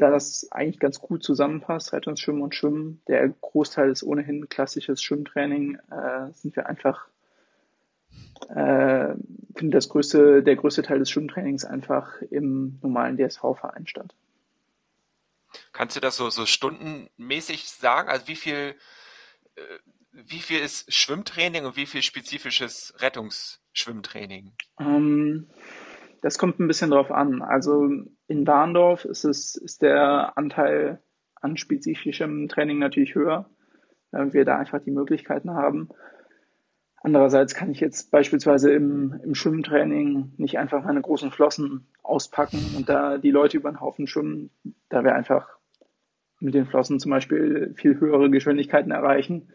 [0.00, 5.78] da das eigentlich ganz gut zusammenpasst, Rettungsschwimmen und Schwimmen, der Großteil ist ohnehin klassisches Schwimmtraining,
[5.90, 7.06] äh, sind wir einfach,
[8.48, 9.14] äh,
[9.54, 14.14] finde das größte, der größte Teil des Schwimmtrainings einfach im normalen DSV-Verein statt.
[15.72, 18.08] Kannst du das so, so stundenmäßig sagen?
[18.08, 18.74] Also wie viel,
[19.56, 19.60] äh,
[20.26, 24.52] wie viel ist Schwimmtraining und wie viel spezifisches Rettungsschwimmtraining?
[24.78, 25.48] Ähm,
[26.22, 27.42] das kommt ein bisschen drauf an.
[27.42, 27.88] Also
[28.26, 31.02] in Warndorf ist es, ist der Anteil
[31.40, 33.48] an spezifischem Training natürlich höher,
[34.10, 35.88] weil wir da einfach die Möglichkeiten haben.
[37.02, 42.90] Andererseits kann ich jetzt beispielsweise im, im Schwimmtraining nicht einfach meine großen Flossen auspacken und
[42.90, 44.50] da die Leute über den Haufen schwimmen,
[44.90, 45.48] da wir einfach
[46.40, 49.50] mit den Flossen zum Beispiel viel höhere Geschwindigkeiten erreichen.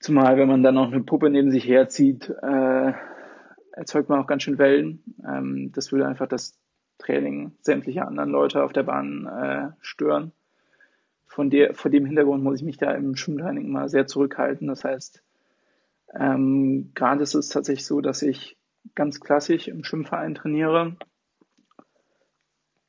[0.00, 2.92] Zumal, wenn man dann noch eine Puppe neben sich herzieht, äh,
[3.72, 5.02] erzeugt man auch ganz schön Wellen.
[5.26, 6.58] Ähm, das würde einfach das
[6.98, 10.32] Training sämtlicher anderen Leute auf der Bahn äh, stören.
[11.26, 14.66] Von der, vor dem Hintergrund muss ich mich da im Schwimmtraining immer sehr zurückhalten.
[14.66, 15.22] Das heißt,
[16.14, 18.56] ähm, gerade ist es tatsächlich so, dass ich
[18.94, 20.96] ganz klassisch im Schwimmverein trainiere,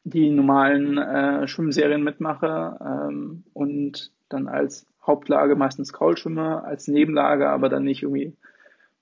[0.03, 7.69] die normalen äh, Schwimmserien mitmache ähm, und dann als Hauptlage meistens Kraulschwimmer, als Nebenlage aber
[7.69, 8.35] dann nicht irgendwie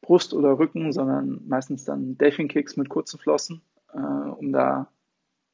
[0.02, 3.62] Brust oder Rücken, sondern meistens dann Delfin Kicks mit kurzen Flossen,
[3.94, 4.90] äh, um da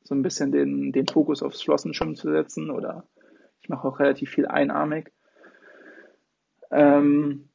[0.03, 3.07] so ein bisschen den, den Fokus aufs Flossenschwimmen zu setzen oder
[3.61, 5.11] ich mache auch relativ viel einarmig.
[6.71, 7.47] Ähm,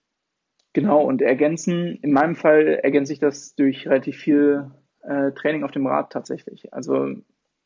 [0.72, 4.70] genau, und ergänzen, in meinem Fall ergänze ich das durch relativ viel
[5.02, 6.72] äh, Training auf dem Rad tatsächlich.
[6.72, 7.16] Also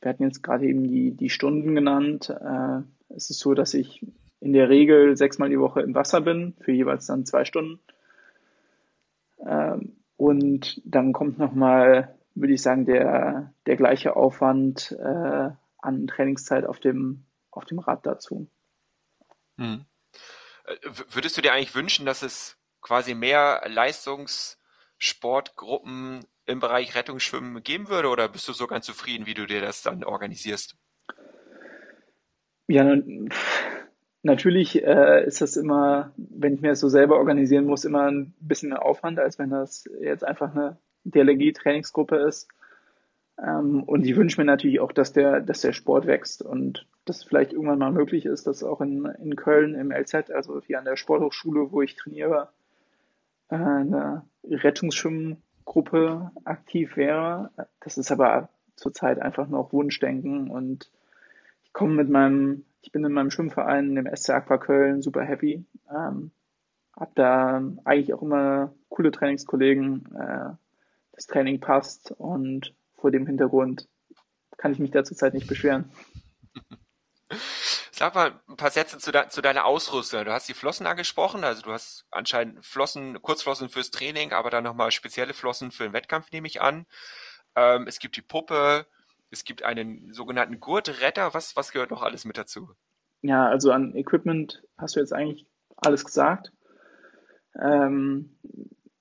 [0.01, 2.29] wir hatten jetzt gerade eben die, die Stunden genannt.
[2.29, 2.81] Äh,
[3.15, 4.05] es ist so, dass ich
[4.43, 7.79] in der Regel sechsmal die Woche im Wasser bin, für jeweils dann zwei Stunden.
[9.45, 16.65] Ähm, und dann kommt nochmal, würde ich sagen, der, der gleiche Aufwand äh, an Trainingszeit
[16.65, 18.49] auf dem, auf dem Rad dazu.
[19.57, 19.85] Hm.
[21.09, 28.09] Würdest du dir eigentlich wünschen, dass es quasi mehr Leistungssportgruppen im Bereich Rettungsschwimmen geben würde
[28.09, 30.75] oder bist du so ganz zufrieden, wie du dir das dann organisierst?
[32.67, 32.93] Ja,
[34.23, 38.33] natürlich äh, ist das immer, wenn ich mir das so selber organisieren muss, immer ein
[38.39, 42.47] bisschen mehr Aufwand, als wenn das jetzt einfach eine DLG-Trainingsgruppe ist.
[43.41, 47.23] Ähm, und ich wünsche mir natürlich auch, dass der, dass der Sport wächst und dass
[47.23, 50.85] vielleicht irgendwann mal möglich ist, dass auch in, in Köln im LZ, also hier an
[50.85, 52.49] der Sporthochschule, wo ich trainiere,
[53.49, 57.51] äh, eine Rettungsschwimmgruppe aktiv wäre.
[57.81, 60.89] Das ist aber zurzeit einfach noch Wunschdenken und
[61.63, 65.65] ich komme mit meinem, ich bin in meinem Schwimmverein, dem SC Aqua Köln, super happy.
[65.89, 66.31] Ähm,
[66.95, 70.13] hab da eigentlich auch immer coole Trainingskollegen.
[70.13, 70.55] Äh,
[71.13, 73.87] das Training passt und vor dem Hintergrund
[74.57, 75.91] kann ich mich da zurzeit nicht beschweren.
[77.91, 80.25] Sag mal ein paar Sätze zu, de zu, deiner Ausrüstung.
[80.25, 84.63] Du hast die Flossen angesprochen, also du hast anscheinend Flossen, Kurzflossen fürs Training, aber dann
[84.63, 86.85] nochmal spezielle Flossen für den Wettkampf, nehme ich an.
[87.55, 88.87] Ähm, es gibt die Puppe,
[89.33, 91.33] es gibt einen sogenannten Gurtretter.
[91.33, 92.69] Was, was gehört noch alles mit dazu?
[93.21, 96.51] Ja, also an Equipment hast du jetzt eigentlich alles gesagt.
[97.59, 98.37] Ähm,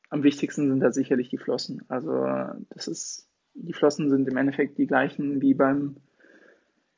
[0.08, 1.84] am wichtigsten sind da sicherlich die Flossen.
[1.88, 2.26] Also
[2.70, 5.96] das ist die Flossen sind im Endeffekt die gleichen wie beim,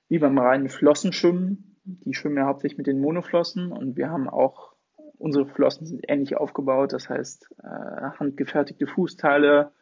[0.08, 1.76] wie beim reinen Flossenschwimmen.
[1.84, 4.74] Die schwimmen ja hauptsächlich mit den Monoflossen und wir haben auch,
[5.18, 9.72] unsere Flossen sind ähnlich aufgebaut, das heißt äh, handgefertigte Fußteile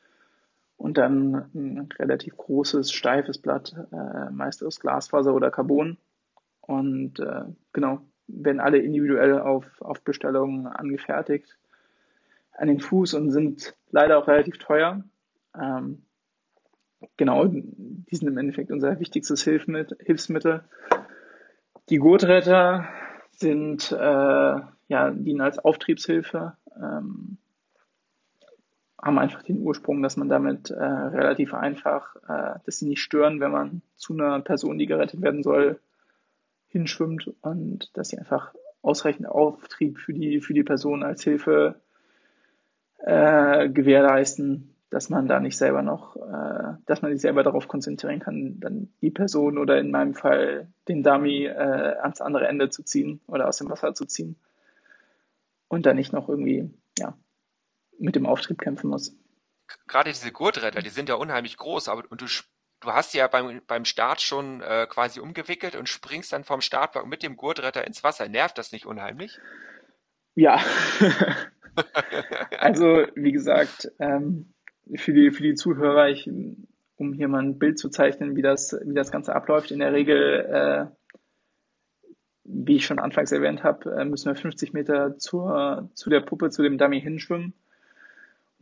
[0.82, 5.96] und dann ein relativ großes, steifes Blatt, äh, meist aus Glasfaser oder Carbon.
[6.60, 11.56] Und äh, genau, werden alle individuell auf, auf Bestellung angefertigt
[12.58, 15.04] an den Fuß und sind leider auch relativ teuer.
[15.56, 16.02] Ähm,
[17.16, 20.64] genau, die sind im Endeffekt unser wichtigstes Hilfsmittel.
[21.90, 22.88] Die Gurtretter
[23.30, 23.96] sind, äh,
[24.88, 27.38] ja, dienen als Auftriebshilfe, ähm,
[29.02, 33.40] haben einfach den Ursprung, dass man damit äh, relativ einfach, äh, dass sie nicht stören,
[33.40, 35.80] wenn man zu einer Person, die gerettet werden soll,
[36.68, 41.80] hinschwimmt und dass sie einfach ausreichend Auftrieb für die, für die Person als Hilfe
[42.98, 48.20] äh, gewährleisten, dass man da nicht selber noch, äh, dass man sich selber darauf konzentrieren
[48.20, 52.84] kann, dann die Person oder in meinem Fall den Dummy äh, ans andere Ende zu
[52.84, 54.36] ziehen oder aus dem Wasser zu ziehen
[55.68, 57.14] und dann nicht noch irgendwie ja,
[58.02, 59.16] mit dem Auftrieb kämpfen muss.
[59.86, 62.26] Gerade diese Gurtretter, die sind ja unheimlich groß, aber und du,
[62.80, 67.06] du hast ja beim, beim Start schon äh, quasi umgewickelt und springst dann vom Startblock
[67.06, 68.28] mit dem Gurtretter ins Wasser.
[68.28, 69.38] Nervt das nicht unheimlich?
[70.34, 70.60] Ja.
[72.58, 74.52] also, wie gesagt, ähm,
[74.96, 76.28] für die, für die Zuhörer, ich,
[76.96, 79.70] um hier mal ein Bild zu zeichnen, wie das, wie das Ganze abläuft.
[79.70, 80.86] In der Regel, äh,
[82.44, 86.50] wie ich schon anfangs erwähnt habe, äh, müssen wir 50 Meter zur, zu der Puppe,
[86.50, 87.54] zu dem Dummy hinschwimmen.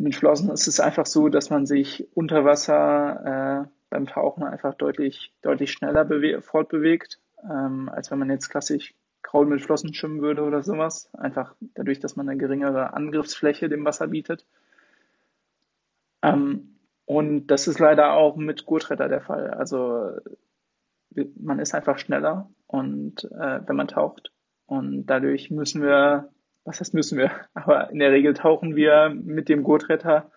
[0.01, 4.73] Mit Flossen ist es einfach so, dass man sich unter Wasser äh, beim Tauchen einfach
[4.73, 6.09] deutlich, deutlich schneller
[6.41, 11.11] fortbewegt, ähm, als wenn man jetzt klassisch Kraul mit Flossen schwimmen würde oder sowas.
[11.13, 14.47] Einfach dadurch, dass man eine geringere Angriffsfläche dem Wasser bietet.
[16.23, 19.51] Ähm, und das ist leider auch mit Gurtretter der Fall.
[19.51, 20.13] Also
[21.37, 24.33] man ist einfach schneller und äh, wenn man taucht.
[24.65, 26.31] Und dadurch müssen wir,
[26.64, 30.31] was heißt müssen wir, aber in der Regel tauchen wir mit dem Gurtretter,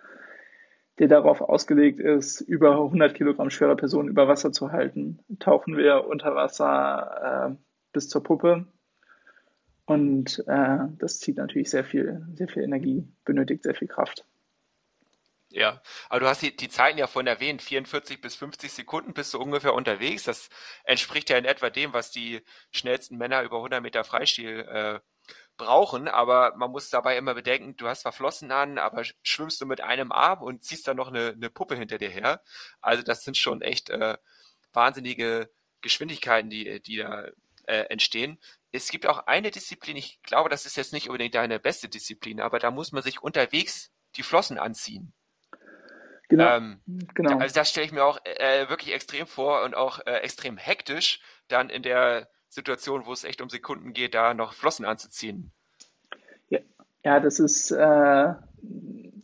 [1.00, 6.06] der darauf ausgelegt ist, über 100 Kilogramm schwere Personen über Wasser zu halten, tauchen wir
[6.06, 7.56] unter Wasser äh,
[7.94, 8.68] bis zur Puppe.
[9.86, 14.26] Und äh, das zieht natürlich sehr viel, sehr viel Energie, benötigt sehr viel Kraft.
[15.50, 19.34] Ja, aber du hast die, die Zeiten ja vorhin erwähnt, 44 bis 50 Sekunden bist
[19.36, 20.24] du ungefähr unterwegs.
[20.24, 20.50] Das
[20.84, 25.00] entspricht ja in etwa dem, was die schnellsten Männer über 100 Meter Freistil äh,
[25.58, 26.08] brauchen.
[26.08, 29.82] Aber man muss dabei immer bedenken, du hast zwar Flossen an, aber schwimmst du mit
[29.82, 32.42] einem Arm und ziehst dann noch eine, eine Puppe hinter dir her.
[32.82, 34.18] Also das sind schon echt äh,
[34.74, 35.50] wahnsinnige
[35.82, 37.26] Geschwindigkeiten, die, die da
[37.66, 38.40] äh, entstehen.
[38.72, 42.42] Es gibt auch eine Disziplin, ich glaube, das ist jetzt nicht unbedingt deine beste Disziplin,
[42.42, 45.14] aber da muss man sich unterwegs die Flossen anziehen.
[46.30, 46.56] Genau.
[46.56, 46.82] Ähm,
[47.14, 47.38] genau.
[47.38, 51.22] Also das stelle ich mir auch äh, wirklich extrem vor und auch äh, extrem hektisch,
[51.48, 55.52] dann in der Situation, wo es echt um Sekunden geht, da noch Flossen anzuziehen.
[56.50, 56.60] Ja,
[57.04, 58.34] ja das ist äh,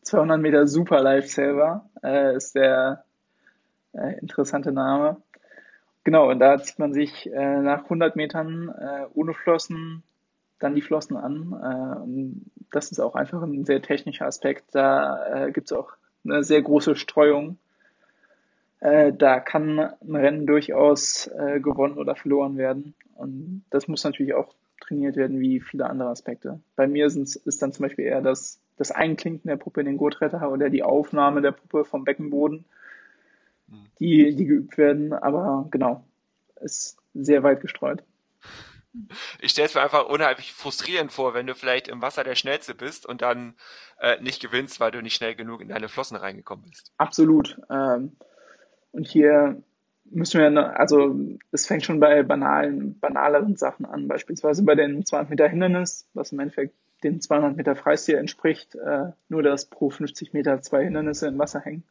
[0.02, 3.06] 200 Meter Super Lifesaver, äh, ist der
[3.94, 5.22] äh, interessante Name.
[6.04, 10.04] Genau, und da zieht man sich äh, nach 100 Metern äh, ohne Flossen
[10.60, 11.54] dann die Flossen an.
[11.54, 14.74] Äh, das ist auch einfach ein sehr technischer Aspekt.
[14.74, 15.92] Da äh, gibt es auch
[16.24, 17.58] eine sehr große Streuung.
[18.80, 22.96] Äh, da kann ein Rennen durchaus äh, gewonnen oder verloren werden.
[23.16, 26.62] Und das muss natürlich auch trainiert werden wie viele andere Aspekte.
[26.76, 30.50] Bei mir ist dann zum Beispiel eher das, das Einklinken der Puppe in den Gurtretter
[30.52, 32.66] oder die Aufnahme der Puppe vom Beckenboden,
[34.00, 35.12] die, die geübt werden.
[35.12, 36.06] Aber genau,
[36.62, 38.04] ist sehr weit gestreut.
[39.40, 42.74] Ich stelle es mir einfach unheimlich frustrierend vor, wenn du vielleicht im Wasser der Schnellste
[42.74, 43.56] bist und dann
[44.00, 46.92] äh, nicht gewinnst, weil du nicht schnell genug in deine Flossen reingekommen bist.
[46.98, 47.60] Absolut.
[47.70, 48.14] Ähm,
[48.92, 49.62] und hier
[50.12, 51.16] müssen wir, also
[51.52, 56.32] es fängt schon bei banalen, banaleren Sachen an, beispielsweise bei den 200 Meter Hindernis, was
[56.32, 56.74] im Endeffekt
[57.04, 61.62] den 200 Meter Freistil entspricht, äh, nur dass pro 50 Meter zwei Hindernisse im Wasser
[61.62, 61.84] hängen,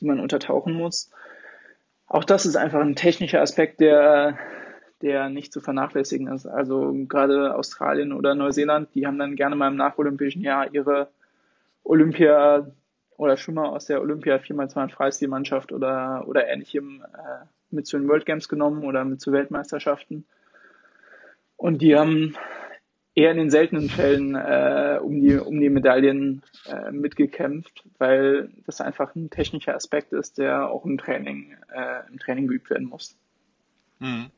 [0.00, 1.10] die man untertauchen muss.
[2.06, 4.38] Auch das ist einfach ein technischer Aspekt, der,
[5.02, 6.46] der nicht zu vernachlässigen ist.
[6.46, 11.08] Also gerade Australien oder Neuseeland, die haben dann gerne mal im nacholympischen Jahr ihre
[11.84, 12.70] Olympia
[13.18, 18.24] oder Schwimmer aus der Olympia 4x200 Freistilmannschaft oder, oder ähnlichem äh, mit zu den World
[18.24, 20.24] Games genommen oder mit zu Weltmeisterschaften.
[21.56, 22.36] Und die haben
[23.16, 28.80] eher in den seltenen Fällen äh, um, die, um die Medaillen äh, mitgekämpft, weil das
[28.80, 33.16] einfach ein technischer Aspekt ist, der auch im Training, äh, im Training geübt werden muss.
[33.98, 34.30] Hm.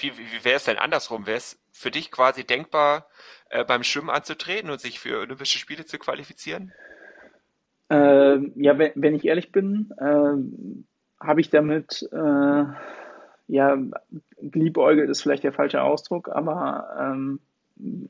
[0.00, 1.28] Wie wie, wie wäre es denn andersrum?
[1.28, 3.08] Wäre es für dich quasi denkbar,
[3.50, 6.72] äh, beim Schwimmen anzutreten und sich für Olympische Spiele zu qualifizieren?
[7.90, 12.64] Äh, ja, wenn, wenn, ich ehrlich bin, äh, habe ich damit, äh,
[13.46, 13.78] ja,
[14.40, 17.40] liebäugelt ist vielleicht der falsche Ausdruck, aber ähm,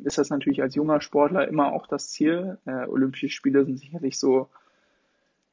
[0.05, 2.59] ist das natürlich als junger Sportler immer auch das Ziel.
[2.67, 4.49] Äh, Olympische Spiele sind sicherlich so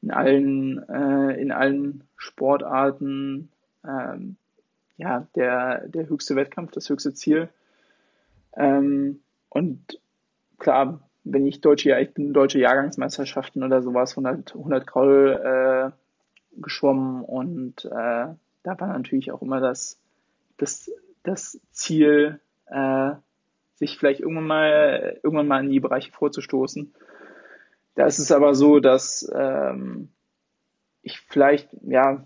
[0.02, 3.50] in allen, äh, in allen Sportarten
[3.86, 4.36] ähm,
[4.98, 7.50] ja, der, der höchste Wettkampf, das höchste Ziel.
[8.56, 10.00] Ähm, und
[10.60, 15.92] klar, wenn ich deutsche, ja, ich bin deutsche Jahrgangsmeisterschaften oder sowas, 100, 100 Kraul äh,
[16.62, 18.28] geschwommen und äh,
[18.64, 20.00] da war natürlich auch immer das,
[20.58, 20.92] das,
[21.24, 23.12] das Ziel, äh,
[23.76, 26.94] sich vielleicht irgendwann mal, irgendwann mal in die Bereiche vorzustoßen.
[27.96, 30.10] Da ist es aber so, dass ähm,
[31.02, 32.24] ich vielleicht, ja,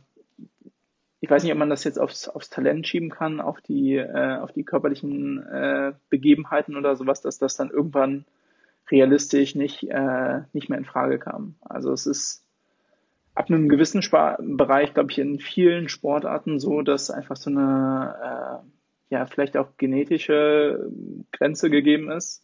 [1.22, 4.38] ich weiß nicht, ob man das jetzt aufs, aufs Talent schieben kann, auf die, äh,
[4.38, 8.26] auf die körperlichen äh, Begebenheiten oder sowas, dass das dann irgendwann
[8.90, 11.56] realistisch nicht, äh, nicht mehr in Frage kam.
[11.62, 12.46] Also es ist
[13.34, 18.64] ab einem gewissen Spar Bereich, glaube ich, in vielen Sportarten so, dass einfach so eine,
[19.12, 20.90] äh, ja, vielleicht auch genetische
[21.32, 22.44] Grenze gegeben ist.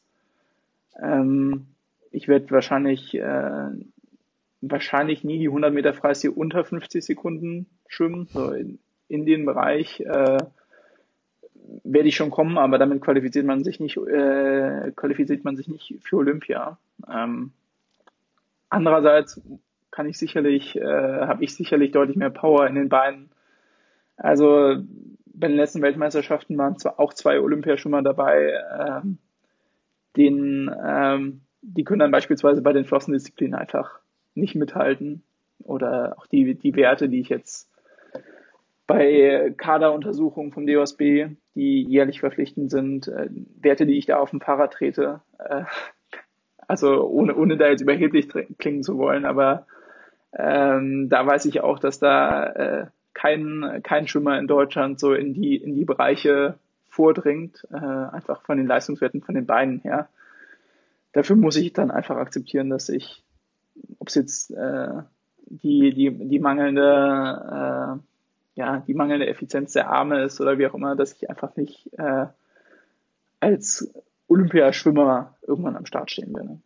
[1.01, 1.67] Ähm,
[2.11, 3.69] ich werde wahrscheinlich, äh,
[4.61, 10.01] wahrscheinlich nie die 100 Meter Freistil unter 50 Sekunden schwimmen, so in, in den Bereich,
[10.01, 10.37] äh,
[11.83, 15.97] werde ich schon kommen, aber damit qualifiziert man sich nicht, äh, qualifiziert man sich nicht
[16.01, 16.77] für Olympia.
[17.11, 17.51] Ähm,
[18.69, 19.41] andererseits
[19.91, 23.29] kann ich sicherlich, äh, habe ich sicherlich deutlich mehr Power in den Beinen.
[24.17, 24.77] Also
[25.25, 29.17] bei den letzten Weltmeisterschaften waren zwar auch zwei Olympiaschwimmer dabei, ähm,
[30.17, 33.99] den, ähm, die können dann beispielsweise bei den Flossendisziplinen einfach
[34.35, 35.23] nicht mithalten.
[35.63, 37.70] Oder auch die, die Werte, die ich jetzt
[38.91, 43.29] bei Kaderuntersuchungen vom DOSB, die jährlich verpflichtend sind, äh,
[43.61, 45.21] Werte, die ich da auf dem Fahrrad trete.
[45.39, 45.63] Äh,
[46.67, 48.27] also ohne, ohne da jetzt überheblich
[48.57, 49.65] klingen zu wollen, aber
[50.37, 55.33] ähm, da weiß ich auch, dass da äh, kein, kein Schwimmer in Deutschland so in
[55.33, 56.55] die, in die Bereiche
[56.89, 60.09] vordringt, äh, einfach von den Leistungswerten von den Beinen her.
[61.13, 63.23] Dafür muss ich dann einfach akzeptieren, dass ich,
[63.99, 65.01] ob es jetzt äh,
[65.45, 68.10] die, die, die mangelnde äh,
[68.55, 71.89] ja, die mangelnde Effizienz der Arme ist oder wie auch immer, dass ich einfach nicht
[71.97, 72.27] äh,
[73.39, 73.93] als
[74.27, 76.59] Olympiaschwimmer irgendwann am Start stehen werde.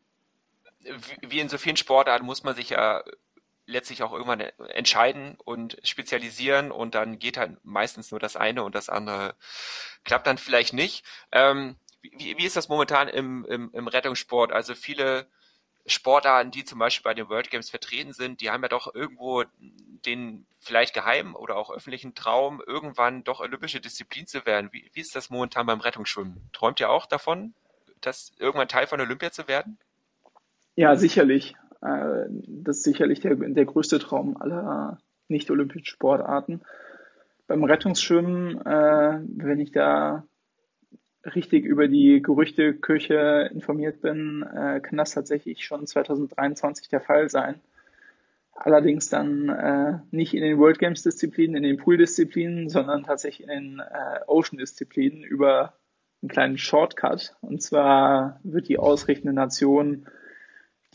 [1.28, 3.04] Wie in so vielen Sportarten muss man sich ja
[3.66, 8.76] letztlich auch irgendwann entscheiden und spezialisieren und dann geht halt meistens nur das eine und
[8.76, 9.34] das andere
[10.04, 11.04] klappt dann vielleicht nicht.
[11.32, 14.52] Ähm, wie, wie ist das momentan im, im, im Rettungssport?
[14.52, 15.28] Also viele
[15.88, 19.44] Sportarten, die zum Beispiel bei den World Games vertreten sind, die haben ja doch irgendwo
[20.06, 24.70] den vielleicht geheimen oder auch öffentlichen Traum, irgendwann doch olympische Disziplin zu werden.
[24.72, 26.42] Wie, wie ist das momentan beim Rettungsschwimmen?
[26.54, 27.54] Träumt ihr auch davon,
[28.02, 29.78] das irgendwann Teil von Olympia zu werden?
[30.76, 31.56] Ja, sicherlich.
[31.82, 36.62] Äh, das ist sicherlich der, der größte Traum aller nicht-olympischen Sportarten.
[37.48, 40.24] Beim Rettungsschwimmen, äh, wenn ich da
[41.34, 47.62] richtig über die Gerüchteküche informiert bin, äh, kann das tatsächlich schon 2023 der Fall sein.
[48.54, 53.48] Allerdings dann äh, nicht in den World Games Disziplinen, in den Pool Disziplinen, sondern tatsächlich
[53.48, 55.74] in den äh, Ocean Disziplinen über
[56.22, 57.36] einen kleinen Shortcut.
[57.42, 60.08] Und zwar wird die ausrichtende Nation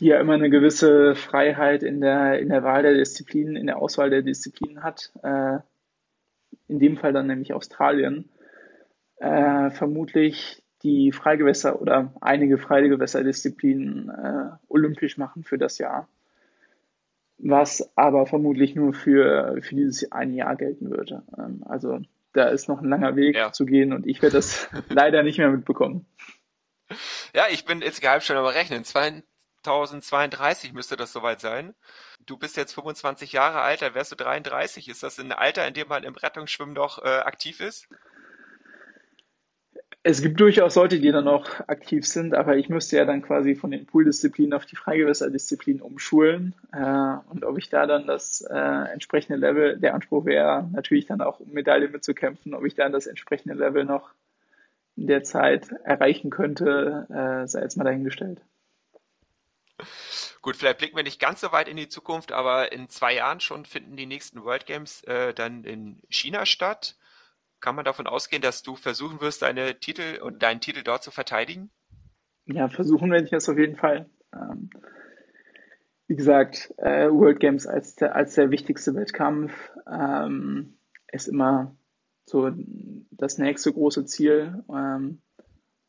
[0.01, 3.77] die ja immer eine gewisse Freiheit in der, in der Wahl der Disziplinen, in der
[3.77, 5.11] Auswahl der Disziplinen hat.
[5.21, 5.59] Äh,
[6.67, 8.27] in dem Fall dann nämlich Australien.
[9.21, 16.07] Äh, vermutlich die Freigewässer oder einige Freigewässerdisziplinen äh, olympisch machen für das Jahr.
[17.37, 21.21] Was aber vermutlich nur für, für dieses eine Jahr gelten würde.
[21.37, 21.99] Ähm, also
[22.33, 23.51] da ist noch ein langer Weg ja.
[23.51, 26.07] zu gehen und ich werde das leider nicht mehr mitbekommen.
[27.35, 28.83] Ja, ich bin insgeheim schon am Rechnen.
[28.83, 31.75] 2032 müsste das soweit sein.
[32.25, 34.89] Du bist jetzt 25 Jahre alt, dann wärst du 33.
[34.89, 37.87] Ist das ein Alter, in dem man im Rettungsschwimmen noch äh, aktiv ist?
[40.03, 43.53] Es gibt durchaus Leute, die dann noch aktiv sind, aber ich müsste ja dann quasi
[43.53, 46.55] von den Pooldisziplinen auf die Freigewässerdisziplinen umschulen.
[46.73, 51.21] Äh, und ob ich da dann das äh, entsprechende Level, der Anspruch wäre natürlich dann
[51.21, 54.11] auch, um Medaille mitzukämpfen, ob ich dann das entsprechende Level noch
[54.95, 58.41] in der Zeit erreichen könnte, äh, sei jetzt mal dahingestellt.
[60.41, 63.39] Gut, vielleicht blicken wir nicht ganz so weit in die Zukunft, aber in zwei Jahren
[63.39, 66.95] schon finden die nächsten World Games äh, dann in China statt.
[67.61, 71.11] Kann man davon ausgehen, dass du versuchen wirst, deine Titel und deinen Titel dort zu
[71.11, 71.69] verteidigen?
[72.45, 74.09] Ja, versuchen werde ich das auf jeden Fall.
[74.33, 74.71] Ähm,
[76.07, 79.53] wie gesagt, äh, World Games als der, als der wichtigste Wettkampf
[79.89, 80.73] ähm,
[81.11, 81.75] ist immer
[82.25, 82.51] so
[83.11, 84.63] das nächste große Ziel.
[84.67, 85.21] Ähm,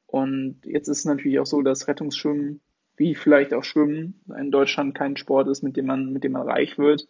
[0.06, 2.60] und jetzt ist es natürlich auch so, dass Rettungsschwimmen,
[2.96, 6.46] wie vielleicht auch Schwimmen, in Deutschland kein Sport ist, mit dem man, mit dem man
[6.46, 7.08] reich wird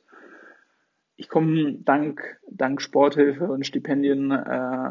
[1.23, 4.91] ich komme dank, dank Sporthilfe und Stipendien äh,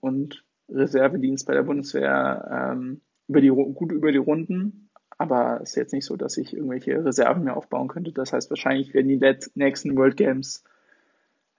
[0.00, 4.88] und Reservedienst bei der Bundeswehr ähm, über die, gut über die Runden.
[5.18, 8.10] Aber es ist jetzt nicht so, dass ich irgendwelche Reserven mehr aufbauen könnte.
[8.12, 9.20] Das heißt, wahrscheinlich werden die
[9.54, 10.64] nächsten World Games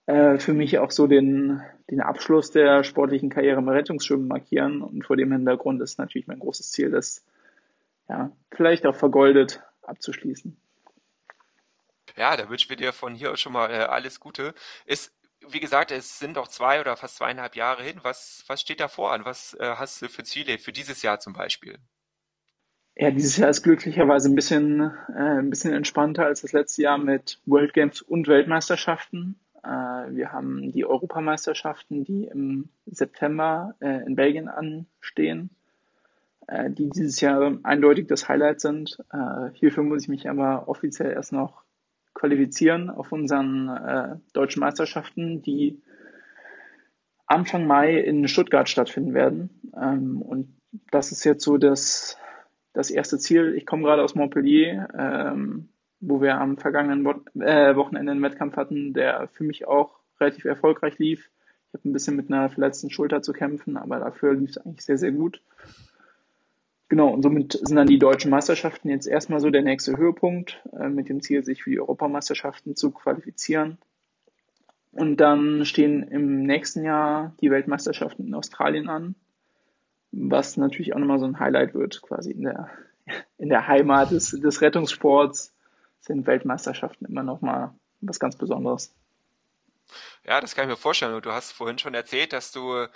[0.08, 1.62] äh, für mich auch so den,
[1.92, 4.82] den Abschluss der sportlichen Karriere im Rettungsschwimmen markieren.
[4.82, 7.24] Und vor dem Hintergrund ist natürlich mein großes Ziel, das
[8.10, 10.58] ja, vielleicht auch vergoldet abzuschließen.
[12.18, 14.54] Ja, da wünschen wir dir von hier schon mal äh, alles Gute.
[14.86, 15.14] Ist,
[15.48, 18.00] wie gesagt, es sind noch zwei oder fast zweieinhalb Jahre hin.
[18.02, 19.24] Was, was steht da vor an?
[19.24, 21.78] Was äh, hast du für Ziele für dieses Jahr zum Beispiel?
[22.96, 26.98] Ja, dieses Jahr ist glücklicherweise ein bisschen, äh, ein bisschen entspannter als das letzte Jahr
[26.98, 29.40] mit World Games und Weltmeisterschaften.
[29.64, 35.52] Äh, wir haben die Europameisterschaften, die im September äh, in Belgien anstehen,
[36.48, 38.98] äh, die dieses Jahr eindeutig das Highlight sind.
[39.54, 41.67] Hierfür muss ich mich aber offiziell erst noch
[42.18, 45.82] qualifizieren auf unseren äh, deutschen Meisterschaften, die
[47.28, 49.50] Anfang Mai in Stuttgart stattfinden werden.
[49.80, 50.58] Ähm, und
[50.90, 52.18] das ist jetzt so das,
[52.74, 53.54] das erste Ziel.
[53.56, 58.56] Ich komme gerade aus Montpellier, ähm, wo wir am vergangenen Wo äh, Wochenende einen Wettkampf
[58.56, 61.30] hatten, der für mich auch relativ erfolgreich lief.
[61.68, 64.86] Ich habe ein bisschen mit einer verletzten Schulter zu kämpfen, aber dafür lief es eigentlich
[64.86, 65.42] sehr, sehr gut.
[66.90, 70.88] Genau, und somit sind dann die deutschen Meisterschaften jetzt erstmal so der nächste Höhepunkt, äh,
[70.88, 73.78] mit dem Ziel, sich für die Europameisterschaften zu qualifizieren.
[74.94, 79.16] Und dann stehen im nächsten Jahr die Weltmeisterschaften in Australien an,
[80.12, 82.70] was natürlich auch nochmal so ein Highlight wird, quasi in der,
[83.38, 85.54] in der Heimat des, des Rettungssports
[86.00, 88.96] sind Weltmeisterschaften immer nochmal was ganz Besonderes.
[90.26, 91.22] Ja, das kann ich mir vorstellen.
[91.22, 92.88] Du hast vorhin schon erzählt, dass du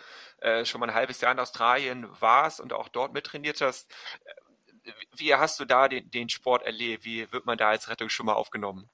[0.42, 3.92] äh, schon mal ein halbes Jahr in Australien warst und auch dort mittrainiert hast.
[4.26, 7.06] Äh, wie hast du da den, den Sport erlebt?
[7.06, 8.90] Wie wird man da als Rettungsschwimmer aufgenommen?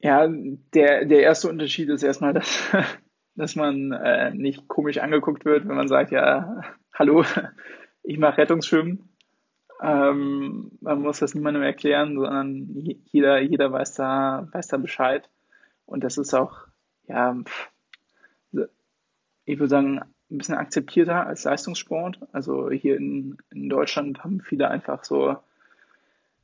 [0.00, 2.70] Ja, der, der erste Unterschied ist erstmal, dass,
[3.34, 6.62] dass man äh, nicht komisch angeguckt wird, wenn man sagt, ja,
[6.94, 7.24] hallo,
[8.02, 9.08] ich mache Rettungsschwimmen.
[9.82, 12.66] Ähm, man muss das niemandem erklären, sondern
[13.12, 15.28] jeder, jeder weiß da, weiß da Bescheid.
[15.86, 16.66] Und das ist auch
[17.06, 17.36] ja,
[19.44, 22.18] ich würde sagen, ein bisschen akzeptierter als Leistungssport.
[22.32, 25.36] Also hier in, in Deutschland haben viele einfach so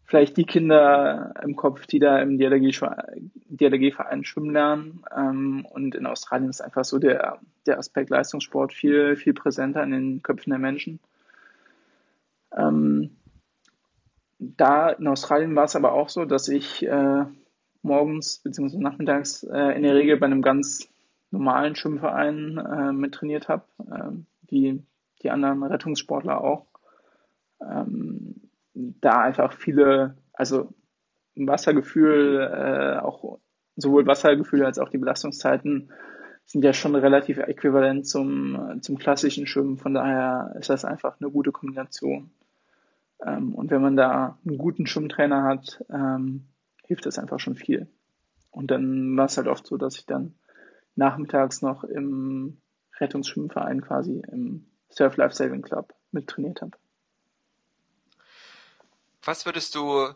[0.05, 5.05] vielleicht die Kinder im Kopf, die da im DLRG-Verein schwimmen lernen.
[5.15, 9.91] Ähm, und in Australien ist einfach so der, der Aspekt Leistungssport viel, viel präsenter in
[9.91, 11.01] den Köpfen der Menschen.
[12.57, 13.17] Ähm,
[14.39, 17.25] da in Australien war es aber auch so, dass ich äh,
[17.87, 18.79] morgens bzw.
[18.79, 20.89] nachmittags äh, in der Regel bei einem ganz
[21.31, 24.11] normalen Schwimmverein äh, mit trainiert habe, äh,
[24.49, 24.83] wie
[25.23, 26.67] die anderen Rettungssportler auch.
[27.61, 28.35] Ähm,
[28.75, 30.69] da einfach viele, also
[31.35, 33.39] Wassergefühl, äh, auch
[33.77, 35.91] sowohl Wassergefühl als auch die Belastungszeiten
[36.45, 39.79] sind ja schon relativ äquivalent zum, zum klassischen Schwimmen.
[39.79, 42.31] Von daher ist das einfach eine gute Kombination.
[43.25, 46.45] Ähm, und wenn man da einen guten Schwimmtrainer hat, ähm,
[46.87, 47.89] hilft das einfach schon viel.
[48.51, 50.35] Und dann war es halt oft so, dass ich dann
[50.95, 52.61] nachmittags noch im
[52.99, 56.77] Rettungsschwimmverein quasi im Surf Life Saving Club mit trainiert habe.
[59.23, 60.09] Was würdest du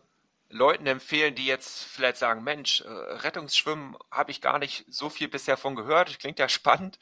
[0.48, 5.28] Leuten empfehlen, die jetzt vielleicht sagen, Mensch, äh, Rettungsschwimmen habe ich gar nicht so viel
[5.28, 6.98] bisher von gehört, klingt ja spannend.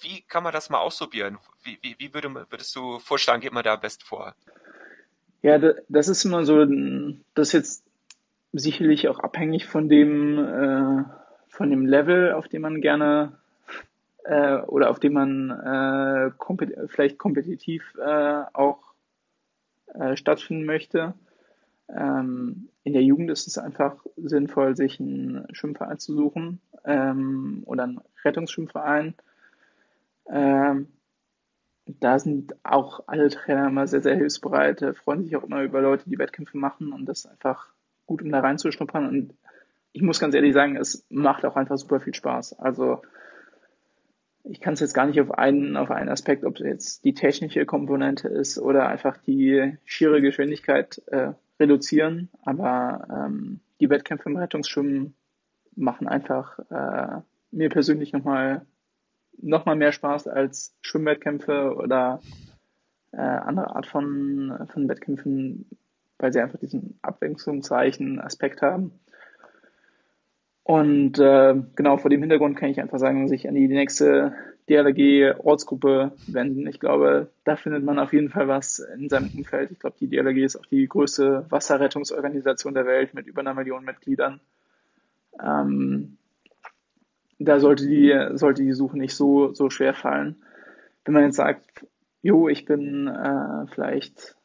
[0.00, 1.38] Wie kann man das mal ausprobieren?
[1.62, 4.34] Wie, wie, wie würde, würdest du vorschlagen, geht man da am besten vor?
[5.42, 6.64] Ja, das ist immer so,
[7.34, 7.83] das ist jetzt
[8.54, 11.04] sicherlich auch abhängig von dem, äh,
[11.48, 13.32] von dem Level, auf dem man gerne
[14.24, 18.94] äh, oder auf dem man äh, kompet vielleicht kompetitiv äh, auch
[19.94, 21.14] äh, stattfinden möchte.
[21.88, 27.84] Ähm, in der Jugend ist es einfach sinnvoll, sich einen Schwimmverein zu suchen ähm, oder
[27.84, 29.14] einen Rettungsschwimmverein.
[30.30, 30.88] Ähm,
[31.86, 36.08] da sind auch alle Trainer immer sehr, sehr hilfsbereit, freuen sich auch immer über Leute,
[36.08, 37.73] die Wettkämpfe machen und das einfach
[38.06, 39.08] gut, um da reinzuschnuppern.
[39.08, 39.34] Und
[39.92, 42.58] ich muss ganz ehrlich sagen, es macht auch einfach super viel Spaß.
[42.58, 43.02] Also
[44.44, 47.14] ich kann es jetzt gar nicht auf einen, auf einen Aspekt, ob es jetzt die
[47.14, 52.28] technische Komponente ist oder einfach die schiere Geschwindigkeit äh, reduzieren.
[52.42, 55.14] Aber ähm, die Wettkämpfe im Rettungsschwimmen
[55.76, 58.66] machen einfach äh, mir persönlich nochmal
[59.40, 62.20] noch mal mehr Spaß als Schwimmwettkämpfe oder
[63.12, 65.66] äh, andere Art von, von Wettkämpfen,
[66.18, 68.92] weil sie einfach diesen abwechslungsreichen Aspekt haben.
[70.62, 74.34] Und äh, genau vor dem Hintergrund kann ich einfach sagen, sich an die nächste
[74.70, 76.66] DLRG-Ortsgruppe wenden.
[76.66, 79.70] Ich glaube, da findet man auf jeden Fall was in seinem Umfeld.
[79.70, 83.84] Ich glaube, die DLRG ist auch die größte Wasserrettungsorganisation der Welt mit über einer Million
[83.84, 84.40] Mitgliedern.
[85.42, 86.16] Ähm,
[87.38, 90.36] da sollte die, sollte die Suche nicht so, so schwer fallen.
[91.04, 91.86] Wenn man jetzt sagt,
[92.22, 94.36] jo, ich bin äh, vielleicht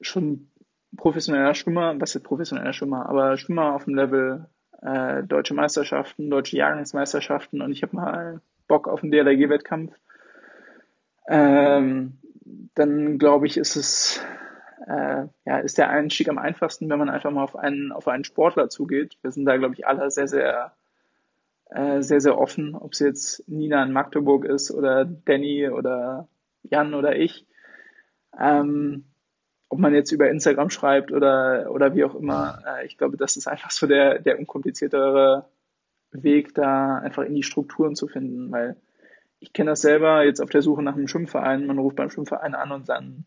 [0.00, 0.48] schon
[0.96, 4.46] professioneller Schwimmer, was ist professioneller Schwimmer, aber Schwimmer auf dem Level
[4.82, 9.92] äh, deutsche Meisterschaften, deutsche Jahrgangsmeisterschaften und ich habe mal Bock auf einen DLRG-Wettkampf,
[11.28, 12.18] ähm,
[12.74, 14.20] dann glaube ich, ist es
[14.86, 18.24] äh, ja, ist der Einstieg am einfachsten, wenn man einfach mal auf einen, auf einen
[18.24, 19.18] Sportler zugeht.
[19.22, 20.72] Wir sind da, glaube ich, alle sehr, sehr,
[21.70, 26.28] äh, sehr, sehr offen, ob es jetzt Nina in Magdeburg ist oder Danny oder
[26.62, 27.46] Jan oder ich.
[28.38, 29.04] Ähm,
[29.68, 33.36] ob man jetzt über Instagram schreibt oder, oder wie auch immer, äh, ich glaube, das
[33.36, 35.46] ist einfach so der, der unkompliziertere
[36.10, 38.76] Weg, da einfach in die Strukturen zu finden, weil
[39.40, 42.54] ich kenne das selber jetzt auf der Suche nach einem Schwimmverein, man ruft beim Schwimmverein
[42.54, 43.26] an und dann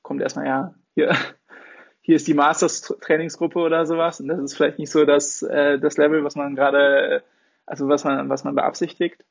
[0.00, 1.10] kommt erstmal, ja, hier,
[2.00, 5.98] hier ist die Masters-Trainingsgruppe oder sowas und das ist vielleicht nicht so das, äh, das
[5.98, 7.22] Level, was man gerade,
[7.66, 9.24] also was man, was man beabsichtigt.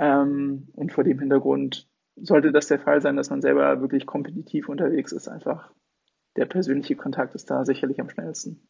[0.00, 4.68] Ähm, und vor dem Hintergrund sollte das der Fall sein, dass man selber wirklich kompetitiv
[4.68, 5.70] unterwegs ist, einfach
[6.36, 8.68] der persönliche Kontakt ist da sicherlich am schnellsten.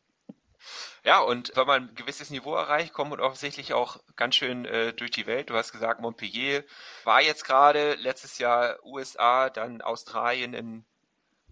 [1.04, 4.94] Ja, und wenn man ein gewisses Niveau erreicht, kommt man offensichtlich auch ganz schön äh,
[4.94, 5.50] durch die Welt.
[5.50, 6.64] Du hast gesagt, Montpellier
[7.04, 10.84] war jetzt gerade letztes Jahr USA, dann Australien in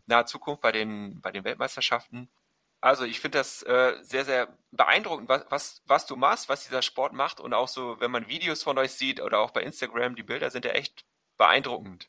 [0.07, 2.31] naher Zukunft bei den, bei den Weltmeisterschaften.
[2.81, 6.83] Also ich finde das äh, sehr, sehr beeindruckend, was, was, was du machst, was dieser
[6.83, 10.17] Sport macht und auch so, wenn man Videos von euch sieht oder auch bei Instagram,
[10.17, 11.05] die Bilder sind ja echt
[11.37, 12.09] beeindruckend.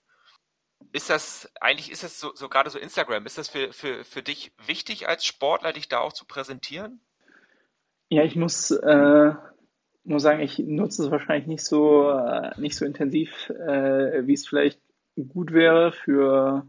[0.91, 4.21] Ist das, eigentlich ist es so, so gerade so Instagram, ist das für, für, für
[4.21, 6.99] dich wichtig als Sportler, dich da auch zu präsentieren?
[8.09, 9.33] Ja, ich muss, äh,
[10.03, 14.47] muss sagen, ich nutze es wahrscheinlich nicht so, äh, nicht so intensiv, äh, wie es
[14.47, 14.79] vielleicht
[15.29, 16.65] gut wäre für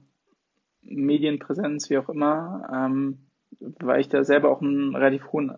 [0.83, 3.27] Medienpräsenz, wie auch immer, ähm,
[3.61, 5.57] weil ich da selber auch einen relativ hohen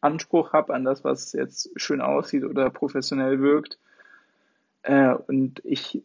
[0.00, 3.78] Anspruch habe an das, was jetzt schön aussieht oder professionell wirkt.
[4.82, 6.02] Äh, und ich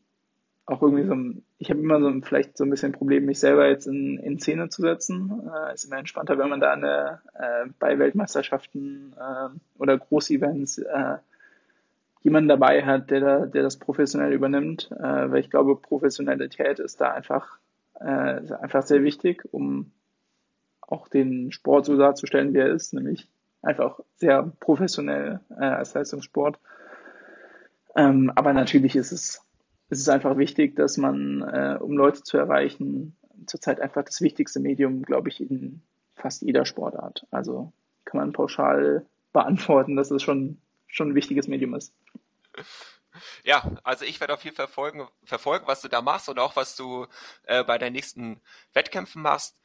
[0.66, 3.68] auch irgendwie so, ich habe immer so vielleicht so ein bisschen ein Problem, mich selber
[3.68, 5.49] jetzt in, in Szene zu setzen.
[5.53, 11.18] Äh, ist immer entspannter, wenn man da eine, äh, bei Weltmeisterschaften äh, oder Großevents äh,
[12.22, 17.01] jemanden dabei hat, der, da, der das professionell übernimmt, äh, weil ich glaube, Professionalität ist
[17.01, 17.57] da einfach,
[17.99, 19.91] äh, ist einfach sehr wichtig, um
[20.82, 23.28] auch den Sport so darzustellen, wie er ist, nämlich
[23.61, 26.57] einfach sehr professionell äh, als Leistungssport.
[27.95, 29.45] Ähm, aber natürlich ist es
[29.89, 33.15] es ist einfach wichtig, dass man, äh, um Leute zu erreichen,
[33.45, 35.81] zurzeit einfach das wichtigste Medium, glaube ich, in
[36.15, 37.27] fast jeder Sportart.
[37.31, 37.73] Also
[38.05, 41.93] kann man pauschal beantworten, dass es schon, schon ein wichtiges Medium ist.
[43.43, 46.55] Ja, also ich werde auf jeden Fall verfolgen, verfolgen, was du da machst und auch
[46.55, 47.05] was du
[47.43, 48.41] äh, bei deinen nächsten
[48.73, 49.55] Wettkämpfen machst.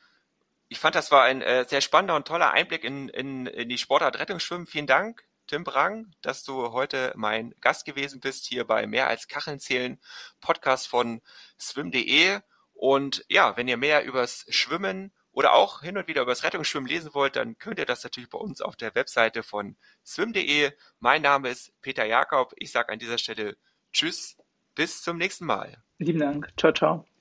[0.68, 3.78] Ich fand, das war ein äh, sehr spannender und toller Einblick in, in, in die
[3.78, 4.66] Sportart Rettungsschwimmen.
[4.66, 5.24] Vielen Dank.
[5.48, 9.98] Tim Brang, dass du heute mein Gast gewesen bist hier bei Mehr als Kacheln zählen
[10.40, 11.20] Podcast von
[11.58, 12.40] swim.de.
[12.74, 17.14] Und ja, wenn ihr mehr übers Schwimmen oder auch hin und wieder übers Rettungsschwimmen lesen
[17.14, 20.72] wollt, dann könnt ihr das natürlich bei uns auf der Webseite von swim.de.
[21.00, 22.52] Mein Name ist Peter Jakob.
[22.56, 23.56] Ich sage an dieser Stelle
[23.92, 24.36] Tschüss,
[24.74, 25.82] bis zum nächsten Mal.
[25.98, 26.52] Lieben Dank.
[26.56, 27.17] Ciao, ciao.